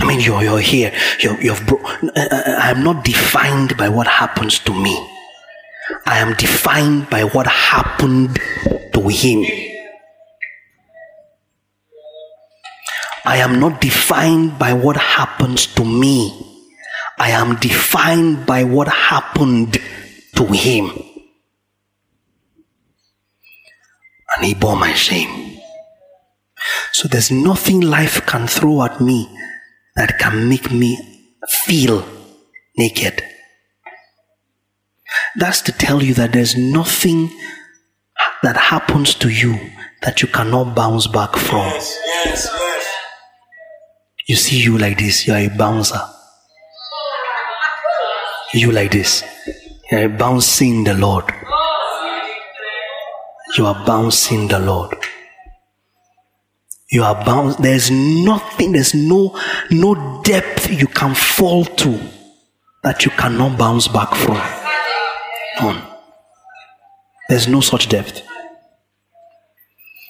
[0.00, 0.92] I mean, you're, you're here.
[1.20, 4.96] You're, you've bro- uh, uh, I'm not defined by what happens to me.
[6.06, 8.38] I am defined by what happened
[8.94, 9.44] to him.
[13.24, 16.49] I am not defined by what happens to me.
[17.20, 19.78] I am defined by what happened
[20.36, 20.90] to him.
[24.34, 25.60] And he bore my shame.
[26.94, 29.28] So there's nothing life can throw at me
[29.96, 30.98] that can make me
[31.46, 32.08] feel
[32.78, 33.22] naked.
[35.36, 37.30] That's to tell you that there's nothing
[38.42, 39.60] that happens to you
[40.00, 41.66] that you cannot bounce back from.
[41.66, 42.86] Yes, yes, yes.
[44.26, 46.00] You see you like this, you are a bouncer.
[48.52, 49.22] You like this,
[49.92, 51.24] you are bouncing the Lord.
[53.56, 54.96] You are bouncing the Lord.
[56.90, 57.56] You are bound.
[57.60, 59.38] There's nothing, there's no
[59.70, 62.00] no depth you can fall to
[62.82, 64.40] that you cannot bounce back from.
[65.60, 65.82] None.
[67.28, 68.22] There's no such depth.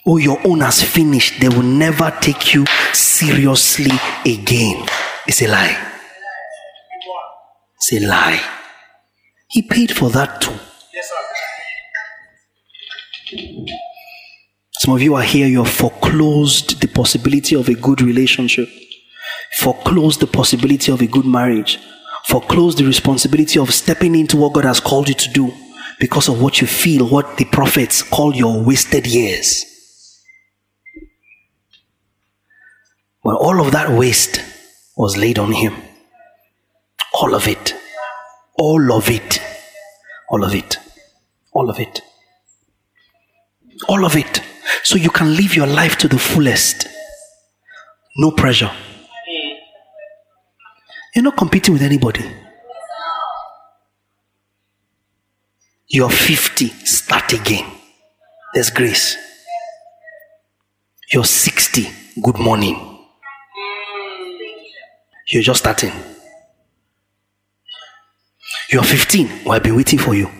[0.06, 1.42] Oh, your own has finished.
[1.42, 2.64] They will never take you
[2.94, 3.92] seriously
[4.24, 4.86] again.
[5.26, 5.89] It's a lie.
[7.80, 8.42] It's a lie.
[9.48, 10.52] He paid for that too.
[10.92, 11.16] Yes, sir.
[14.80, 18.68] Some of you are here, you have foreclosed the possibility of a good relationship,
[19.58, 21.78] foreclosed the possibility of a good marriage,
[22.26, 25.52] foreclosed the responsibility of stepping into what God has called you to do
[25.98, 29.64] because of what you feel, what the prophets call your wasted years.
[33.24, 34.42] Well, all of that waste
[34.96, 35.74] was laid on him.
[37.14, 37.74] All of it.
[38.58, 39.40] All of it.
[40.30, 40.76] All of it.
[41.52, 42.02] All of it.
[43.88, 44.42] All of it.
[44.84, 46.86] So you can live your life to the fullest.
[48.16, 48.70] No pressure.
[51.14, 52.24] You're not competing with anybody.
[55.88, 57.66] You're 50, start again.
[58.54, 59.16] There's grace.
[61.12, 61.88] You're 60,
[62.22, 63.06] good morning.
[65.26, 65.92] You're just starting.
[68.72, 70.30] You're 15, well, I've been waiting for you.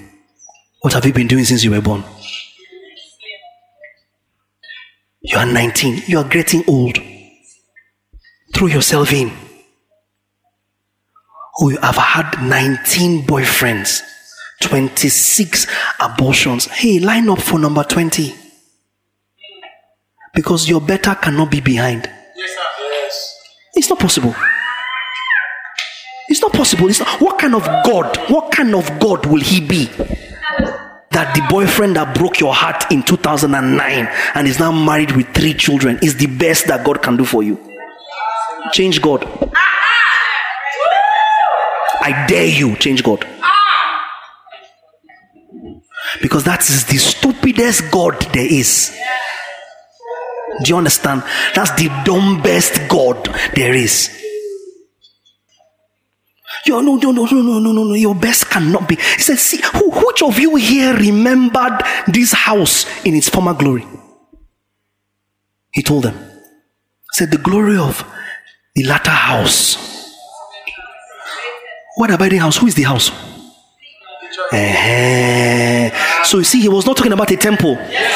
[0.83, 2.05] What have you been doing since you were born?
[5.23, 6.05] You are 19.
[6.07, 6.99] You are getting old.
[8.55, 9.31] Throw yourself in.
[11.61, 14.01] Oh, you have had 19 boyfriends,
[14.63, 15.67] 26
[16.01, 16.67] abortions.
[16.67, 18.35] Hey, line up for number 20.
[20.33, 22.09] Because your better cannot be behind.
[22.37, 22.63] Yes, sir.
[22.79, 23.37] Yes.
[23.75, 24.35] It's not possible.
[26.31, 26.89] It's not possible.
[26.89, 27.21] It's not.
[27.21, 28.17] What kind of God?
[28.31, 29.91] What kind of God will he be?
[31.11, 35.53] that the boyfriend that broke your heart in 2009 and is now married with three
[35.53, 37.59] children is the best that God can do for you.
[38.73, 39.27] Change God.
[42.03, 43.27] I dare you, change God.
[46.23, 48.97] Because that is the stupidest God there is.
[50.63, 51.25] Do you understand?
[51.55, 54.17] That's the dumbest God there is.
[56.67, 57.95] Yo, no, no, no, no, no, no, no, no.
[57.95, 58.97] Your best cannot be.
[58.97, 63.87] He said, See, who, which of you here remembered this house in its former glory?
[65.73, 66.15] He told them.
[66.15, 68.05] He said, The glory of
[68.75, 69.77] the latter house.
[71.97, 72.59] What about the house?
[72.59, 73.11] Who is the house?
[74.53, 76.25] Uh-huh.
[76.25, 77.73] So you see, he was not talking about a temple.
[77.73, 78.11] Yes,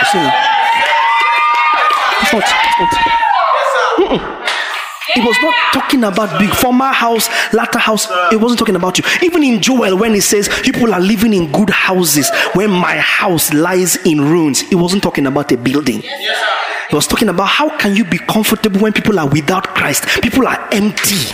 [0.00, 0.34] it's not.
[2.22, 2.44] It's not.
[3.98, 4.46] Yes,
[5.14, 8.06] he was not talking about big former house, latter house.
[8.32, 9.04] It wasn't talking about you.
[9.22, 13.52] Even in Joel, when he says people are living in good houses, when my house
[13.52, 16.02] lies in ruins, he wasn't talking about a building.
[16.02, 20.06] He was talking about how can you be comfortable when people are without Christ?
[20.22, 21.30] People are empty.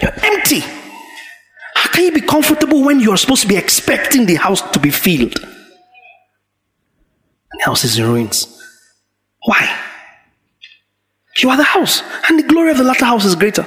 [0.00, 0.60] You're empty.
[1.74, 4.90] How can you be comfortable when you're supposed to be expecting the house to be
[4.90, 5.34] filled?
[5.34, 5.46] The
[7.64, 8.53] house is in ruins.
[9.44, 9.80] Why?
[11.38, 13.66] You are the house, and the glory of the latter house is greater.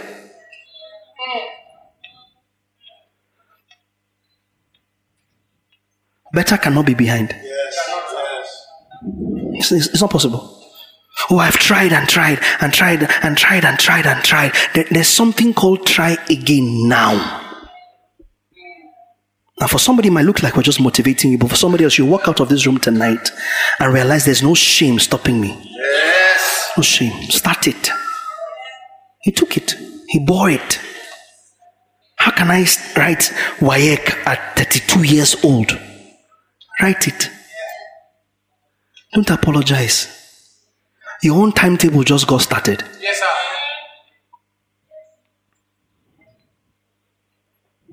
[6.33, 7.35] Better cannot be behind.
[9.53, 10.53] It's, it's, not possible.
[11.29, 14.53] Oh, I've tried and tried and tried and tried and tried and tried.
[14.73, 17.46] There, there's something called try again now.
[19.59, 21.97] Now, for somebody, it might look like we're just motivating you, but for somebody else,
[21.97, 23.31] you walk out of this room tonight
[23.79, 25.57] and realize there's no shame stopping me.
[25.71, 26.71] Yes.
[26.77, 27.23] No shame.
[27.23, 27.89] Start it.
[29.21, 29.75] He took it,
[30.07, 30.79] he bore it.
[32.17, 35.77] How can I write WAEC at 32 years old?
[36.81, 37.29] Write it.
[39.13, 40.13] Don't apologize.
[41.23, 42.83] Your own timetable just got started.
[43.01, 43.25] Yes, sir.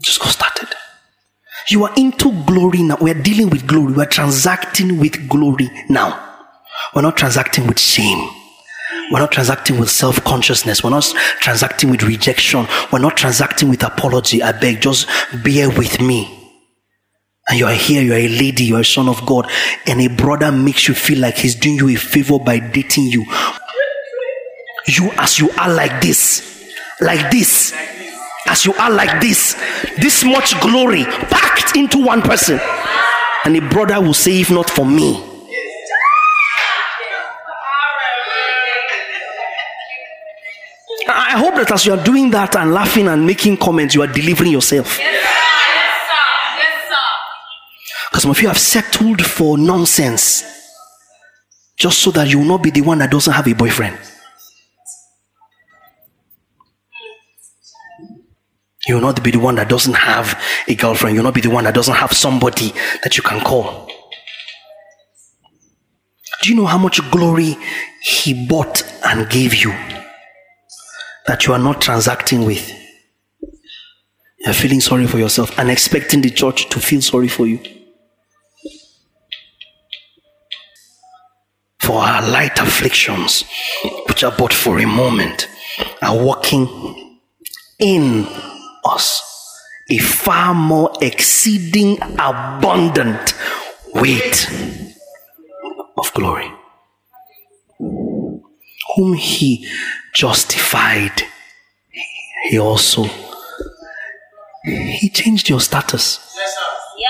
[0.03, 0.69] Just got started.
[1.75, 2.99] You are into glory now.
[3.01, 3.95] We're dealing with glory.
[3.95, 6.37] We're transacting with glory now.
[6.95, 8.31] We're not transacting with shame.
[9.11, 10.85] We're not transacting with self consciousness.
[10.85, 11.03] We're not
[11.41, 12.69] transacting with rejection.
[12.93, 14.41] We're not transacting with apology.
[14.41, 15.09] I beg, just
[15.43, 16.53] bear with me.
[17.49, 19.51] and you are here, you are a lady, you are a son of God,
[19.85, 23.27] and a brother makes you feel like he's doing you a favor by dating you.
[24.87, 27.75] You, as you are like this, like this,
[28.47, 29.55] as you are like this,
[29.99, 32.61] this much glory packed into one person,
[33.45, 35.31] and a brother will say, If not for me,
[41.07, 44.07] I hope that as you are doing that and laughing and making comments, you are
[44.07, 44.99] delivering yourself.
[48.09, 50.45] Because some of you have settled for nonsense
[51.77, 53.99] just so that you will not be the one that doesn't have a boyfriend.
[58.87, 61.15] You will not be the one that doesn't have a girlfriend.
[61.15, 62.73] You will not be the one that doesn't have somebody
[63.03, 63.89] that you can call.
[66.43, 67.57] Do you know how much glory
[68.03, 69.73] he bought and gave you?
[71.27, 72.71] that you are not transacting with.
[74.39, 77.61] You're feeling sorry for yourself and expecting the church to feel sorry for you.
[81.79, 83.45] For our light afflictions,
[84.09, 85.49] which are but for a moment,
[86.03, 87.21] are working
[87.79, 88.27] in
[88.85, 89.23] us
[89.91, 93.35] a far more exceeding abundant
[93.95, 94.49] weight
[95.99, 96.51] of glory.
[98.97, 99.69] Whom he
[100.15, 101.23] justified,
[102.49, 103.05] he also
[104.65, 106.35] he changed your status.
[106.37, 106.57] Yes,
[106.99, 107.09] yeah.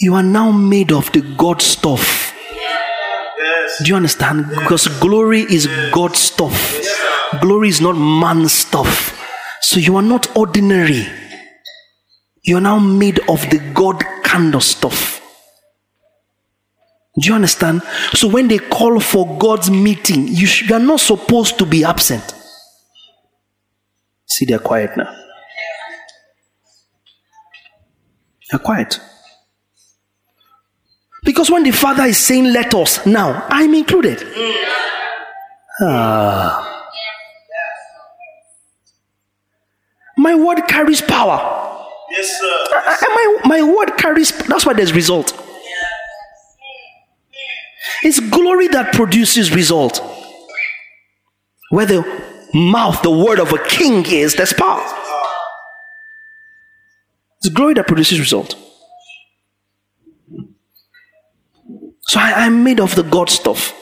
[0.00, 2.34] You are now made of the God stuff.
[2.52, 3.82] Yes.
[3.82, 4.48] Do you understand?
[4.48, 6.80] Because glory is God stuff.
[7.40, 9.17] Glory is not man stuff.
[9.60, 11.06] So you are not ordinary.
[12.42, 15.20] You are now made of the God kind of stuff.
[17.20, 17.82] Do you understand?
[18.12, 21.84] So when they call for God's meeting, you, sh- you are not supposed to be
[21.84, 22.34] absent.
[24.26, 25.14] See, they're quiet now.
[28.50, 29.00] They're quiet.
[31.24, 34.22] Because when the Father is saying, Let us now, I'm included.
[35.82, 36.77] Ah.
[40.28, 41.38] My word carries power.
[42.10, 42.64] Yes, sir.
[42.74, 45.32] Uh, uh, my, my word carries, that's why there's result.
[48.02, 50.02] It's glory that produces result.
[51.70, 52.02] Where the
[52.52, 54.84] mouth, the word of a king is, there's power.
[57.38, 58.54] It's glory that produces result.
[62.02, 63.72] So I, am made of the God stuff.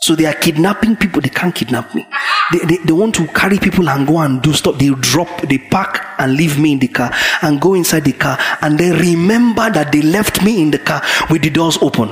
[0.00, 2.04] So they are kidnapping people, they can't kidnap me.
[2.52, 4.78] They, they, they, want to carry people and go and do stuff.
[4.78, 8.38] They drop, they park and leave me in the car and go inside the car
[8.60, 12.08] and they remember that they left me in the car with the doors open.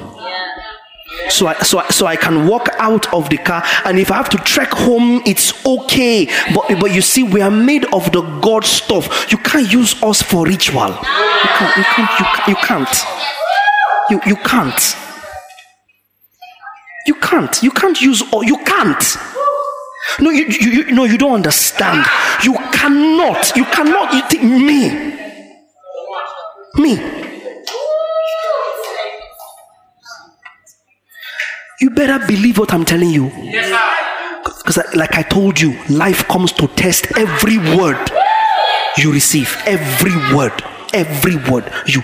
[1.31, 4.17] So I, so, I, so I can walk out of the car, and if I
[4.17, 6.27] have to trek home, it's okay.
[6.55, 9.31] But, but you see, we are made of the God stuff.
[9.33, 10.89] You can't use us for ritual.
[10.89, 11.77] You can't.
[11.77, 12.49] You can't.
[12.49, 13.05] You, can't.
[14.11, 14.97] You, you can't.
[17.07, 17.63] You can't.
[17.63, 18.23] You can't use.
[18.33, 19.17] Or you can't.
[20.21, 22.07] No, you, you, you, no, you don't understand.
[22.43, 23.57] You cannot.
[23.57, 24.13] You cannot.
[24.13, 24.91] You think me.
[26.77, 26.99] Me.
[31.81, 33.31] You better believe what I'm telling you.
[34.45, 37.99] Because, like I told you, life comes to test every word
[38.97, 39.57] you receive.
[39.67, 40.63] Every word.
[40.93, 41.71] Every word.
[41.87, 42.03] You.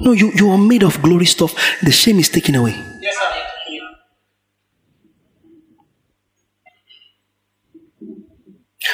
[0.00, 1.54] No, you, you are made of glory stuff.
[1.82, 2.74] The shame is taken away.
[3.00, 3.16] Yes,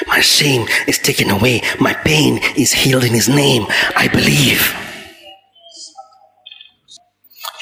[0.05, 1.61] My shame is taken away.
[1.79, 3.65] My pain is healed in His name.
[3.95, 4.75] I believe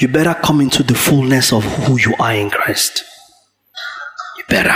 [0.01, 3.03] you better come into the fullness of who you are in Christ.
[4.37, 4.75] You better.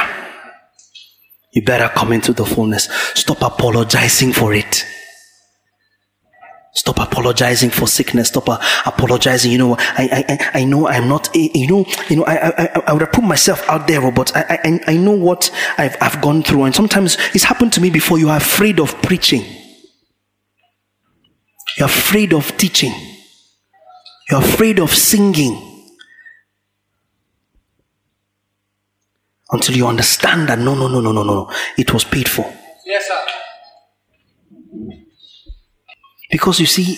[1.54, 2.88] You better come into the fullness.
[3.16, 4.86] Stop apologizing for it.
[6.80, 8.30] Stop apologizing for sickness.
[8.30, 8.48] Stop
[8.86, 9.52] apologizing.
[9.52, 12.94] You know, I, I, I know I'm not, you know, you know, I, I, I
[12.94, 16.22] would have put myself out there, oh, but I, I, I know what I've, I've
[16.22, 16.64] gone through.
[16.64, 18.18] And sometimes it's happened to me before.
[18.18, 19.44] You are afraid of preaching.
[21.78, 22.94] You're afraid of teaching.
[24.30, 25.66] You're afraid of singing.
[29.52, 32.50] Until you understand that no, no, no, no, no, no, it was paid for.
[32.86, 33.39] Yes, sir.
[36.30, 36.98] Because you see,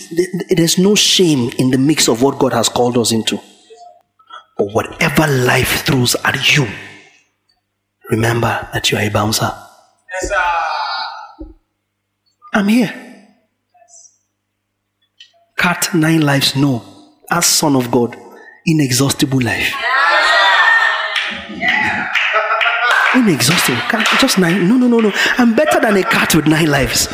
[0.49, 3.39] there's no shame in the mix of what God has called us into.
[4.57, 6.67] But whatever life throws at you,
[8.09, 9.51] remember that you are a bouncer.
[10.21, 11.45] Yes, sir.
[12.53, 12.93] I'm here.
[15.55, 16.91] Cut nine lives, no
[17.32, 18.15] as Son of God,
[18.65, 19.73] inexhaustible life.
[21.49, 22.11] Yeah.
[23.15, 23.82] Inexhaustible.
[23.89, 24.67] Cat, just nine.
[24.67, 25.11] No, no, no, no.
[25.38, 27.07] I'm better than a cat with nine lives.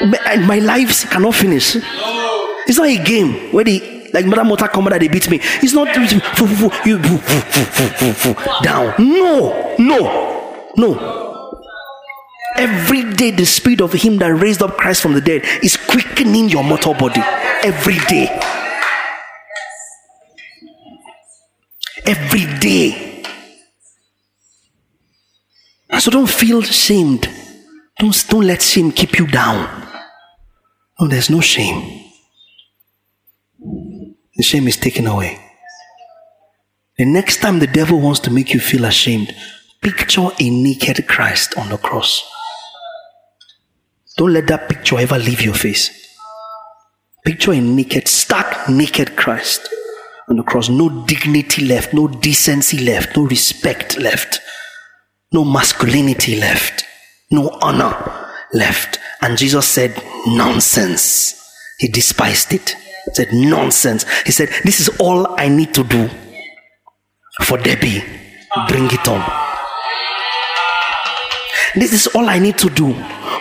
[0.00, 1.76] And uh, my life cannot finish.
[1.76, 5.38] It's not a game where they like Mother Mota Commander, they beat me.
[5.62, 5.94] It's not
[6.84, 6.98] you
[8.62, 8.94] down.
[8.98, 11.20] No, no, no.
[12.56, 16.48] Every day, the spirit of Him that raised up Christ from the dead is quickening
[16.48, 17.20] your mortal body.
[17.62, 18.26] Every day.
[22.06, 23.22] Every day.
[25.98, 27.28] So don't feel shamed.
[28.00, 29.86] Don't, don't let shame keep you down.
[30.98, 32.00] No, there's no shame.
[34.36, 35.38] The shame is taken away.
[36.96, 39.34] The next time the devil wants to make you feel ashamed,
[39.82, 42.26] picture a naked Christ on the cross.
[44.16, 45.90] Don't let that picture ever leave your face.
[47.24, 49.68] Picture a naked, stark, naked Christ
[50.26, 50.70] on the cross.
[50.70, 54.40] No dignity left, no decency left, no respect left,
[55.32, 56.84] no masculinity left,
[57.30, 57.94] no honor
[58.52, 58.98] left.
[59.22, 61.36] And Jesus said, Nonsense.
[61.78, 62.70] He despised it.
[62.70, 64.04] He said, Nonsense.
[64.24, 66.08] He said, This is all I need to do
[67.42, 68.02] for Debbie.
[68.68, 69.24] Bring it on.
[71.76, 72.92] This is all I need to do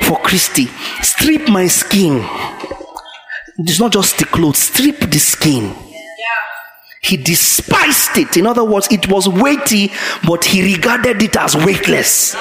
[0.03, 0.65] for Christy.
[1.01, 2.23] Strip my skin.
[3.57, 5.75] It's not just the clothes, strip the skin.
[7.01, 8.37] He despised it.
[8.37, 9.91] In other words, it was weighty,
[10.27, 12.35] but he regarded it as weightless.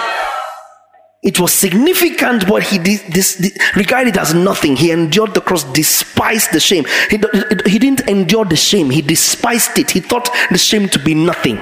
[1.20, 3.42] It was significant, but he did this,
[3.74, 4.76] regarded it as nothing.
[4.76, 6.84] He endured the cross, despised the shame.
[7.10, 7.18] He,
[7.66, 9.90] he didn't endure the shame, he despised it.
[9.90, 11.58] He thought the shame to be nothing.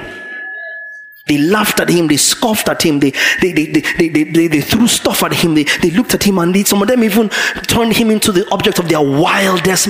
[1.27, 4.61] They laughed at him, they scoffed at him, they, they, they, they, they, they, they
[4.61, 7.27] threw stuff at him, they, they looked at him, and they, some of them even
[7.67, 9.89] turned him into the object of their wildest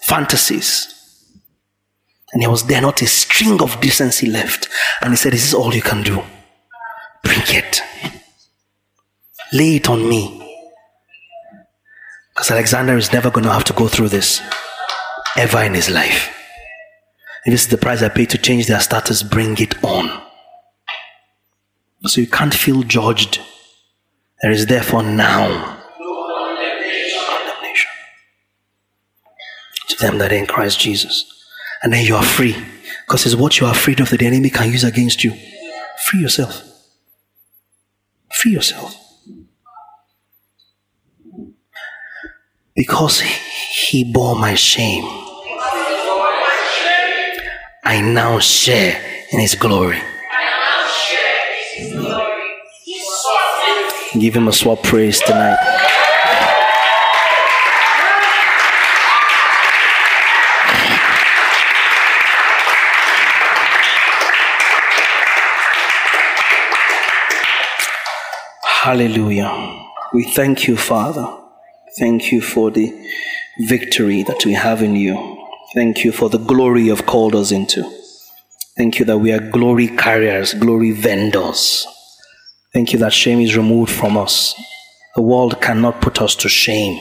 [0.00, 0.88] fantasies.
[2.32, 4.68] And there was there not a string of decency left.
[5.02, 6.22] And he said, This is all you can do.
[7.22, 7.82] Bring it.
[9.52, 10.38] Lay it on me.
[12.34, 14.40] Because Alexander is never going to have to go through this
[15.36, 16.34] ever in his life.
[17.44, 20.22] If this is the price I pay to change their status, bring it on.
[22.06, 23.40] So you can't feel judged.
[24.40, 27.20] There is therefore now condemnation
[29.88, 31.24] to them that are in Christ Jesus.
[31.82, 32.56] And then you are free.
[33.06, 35.36] Because it's what you are afraid of that the enemy can use against you.
[36.06, 36.62] Free yourself.
[38.32, 38.96] Free yourself.
[42.82, 45.04] Because he bore my shame,
[47.84, 50.02] I now share in his glory.
[54.18, 55.58] Give him a swap praise tonight.
[68.64, 69.52] Hallelujah.
[70.12, 71.41] We thank you, Father.
[71.98, 72.90] Thank you for the
[73.60, 75.38] victory that we have in you.
[75.74, 77.82] Thank you for the glory you've called us into.
[78.76, 81.86] Thank you that we are glory carriers, glory vendors.
[82.72, 84.54] Thank you that shame is removed from us.
[85.16, 86.98] The world cannot put us to shame.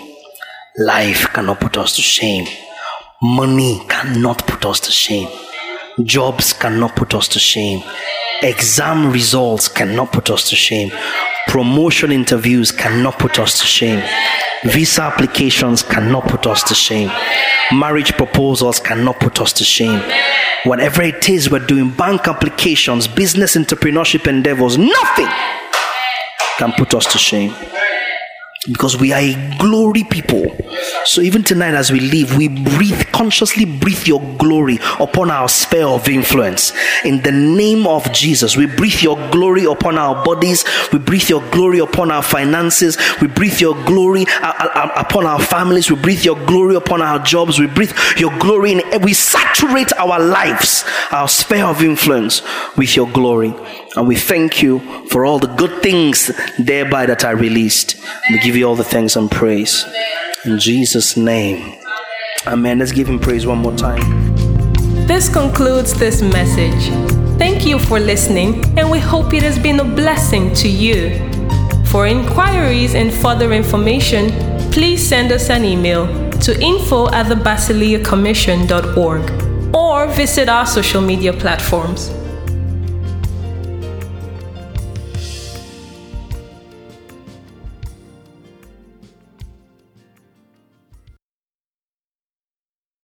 [0.78, 2.46] Life cannot put us to shame.
[3.22, 5.30] Money cannot put us to shame.
[6.04, 7.82] Jobs cannot put us to shame.
[8.42, 10.92] Exam results cannot put us to shame.
[11.52, 14.02] Promotion interviews cannot put us to shame.
[14.64, 17.12] Visa applications cannot put us to shame.
[17.74, 20.02] Marriage proposals cannot put us to shame.
[20.64, 25.28] Whatever it is we're doing, bank applications, business entrepreneurship endeavors, nothing
[26.58, 27.54] can put us to shame
[28.68, 30.46] because we are a glory people.
[31.06, 35.88] So even tonight, as we leave, we breathe consciously breathe your glory upon our sphere
[35.88, 36.72] of influence.
[37.04, 40.64] In the name of Jesus, we breathe your glory upon our bodies.
[40.94, 42.98] We breathe your glory upon our finances.
[43.20, 45.90] We breathe your glory uh, uh, uh, upon our families.
[45.90, 47.60] We breathe your glory upon our jobs.
[47.60, 49.02] We breathe your glory in.
[49.02, 52.44] We saturate our lives, our sphere of influence,
[52.78, 53.56] with your glory.
[53.96, 54.80] And we thank you
[55.10, 58.02] for all the good things thereby that are released.
[58.30, 59.86] We give you all the thanks and praise.
[60.46, 61.78] In Jesus' name.
[62.48, 62.80] Amen.
[62.80, 64.36] Let's give him praise one more time.
[65.08, 66.90] This concludes this message.
[67.38, 71.20] Thank you for listening, and we hope it has been a blessing to you.
[71.88, 74.32] For inquiries and further information,
[74.72, 76.08] please send us an email
[76.40, 77.36] to info at the
[79.74, 82.21] or visit our social media platforms.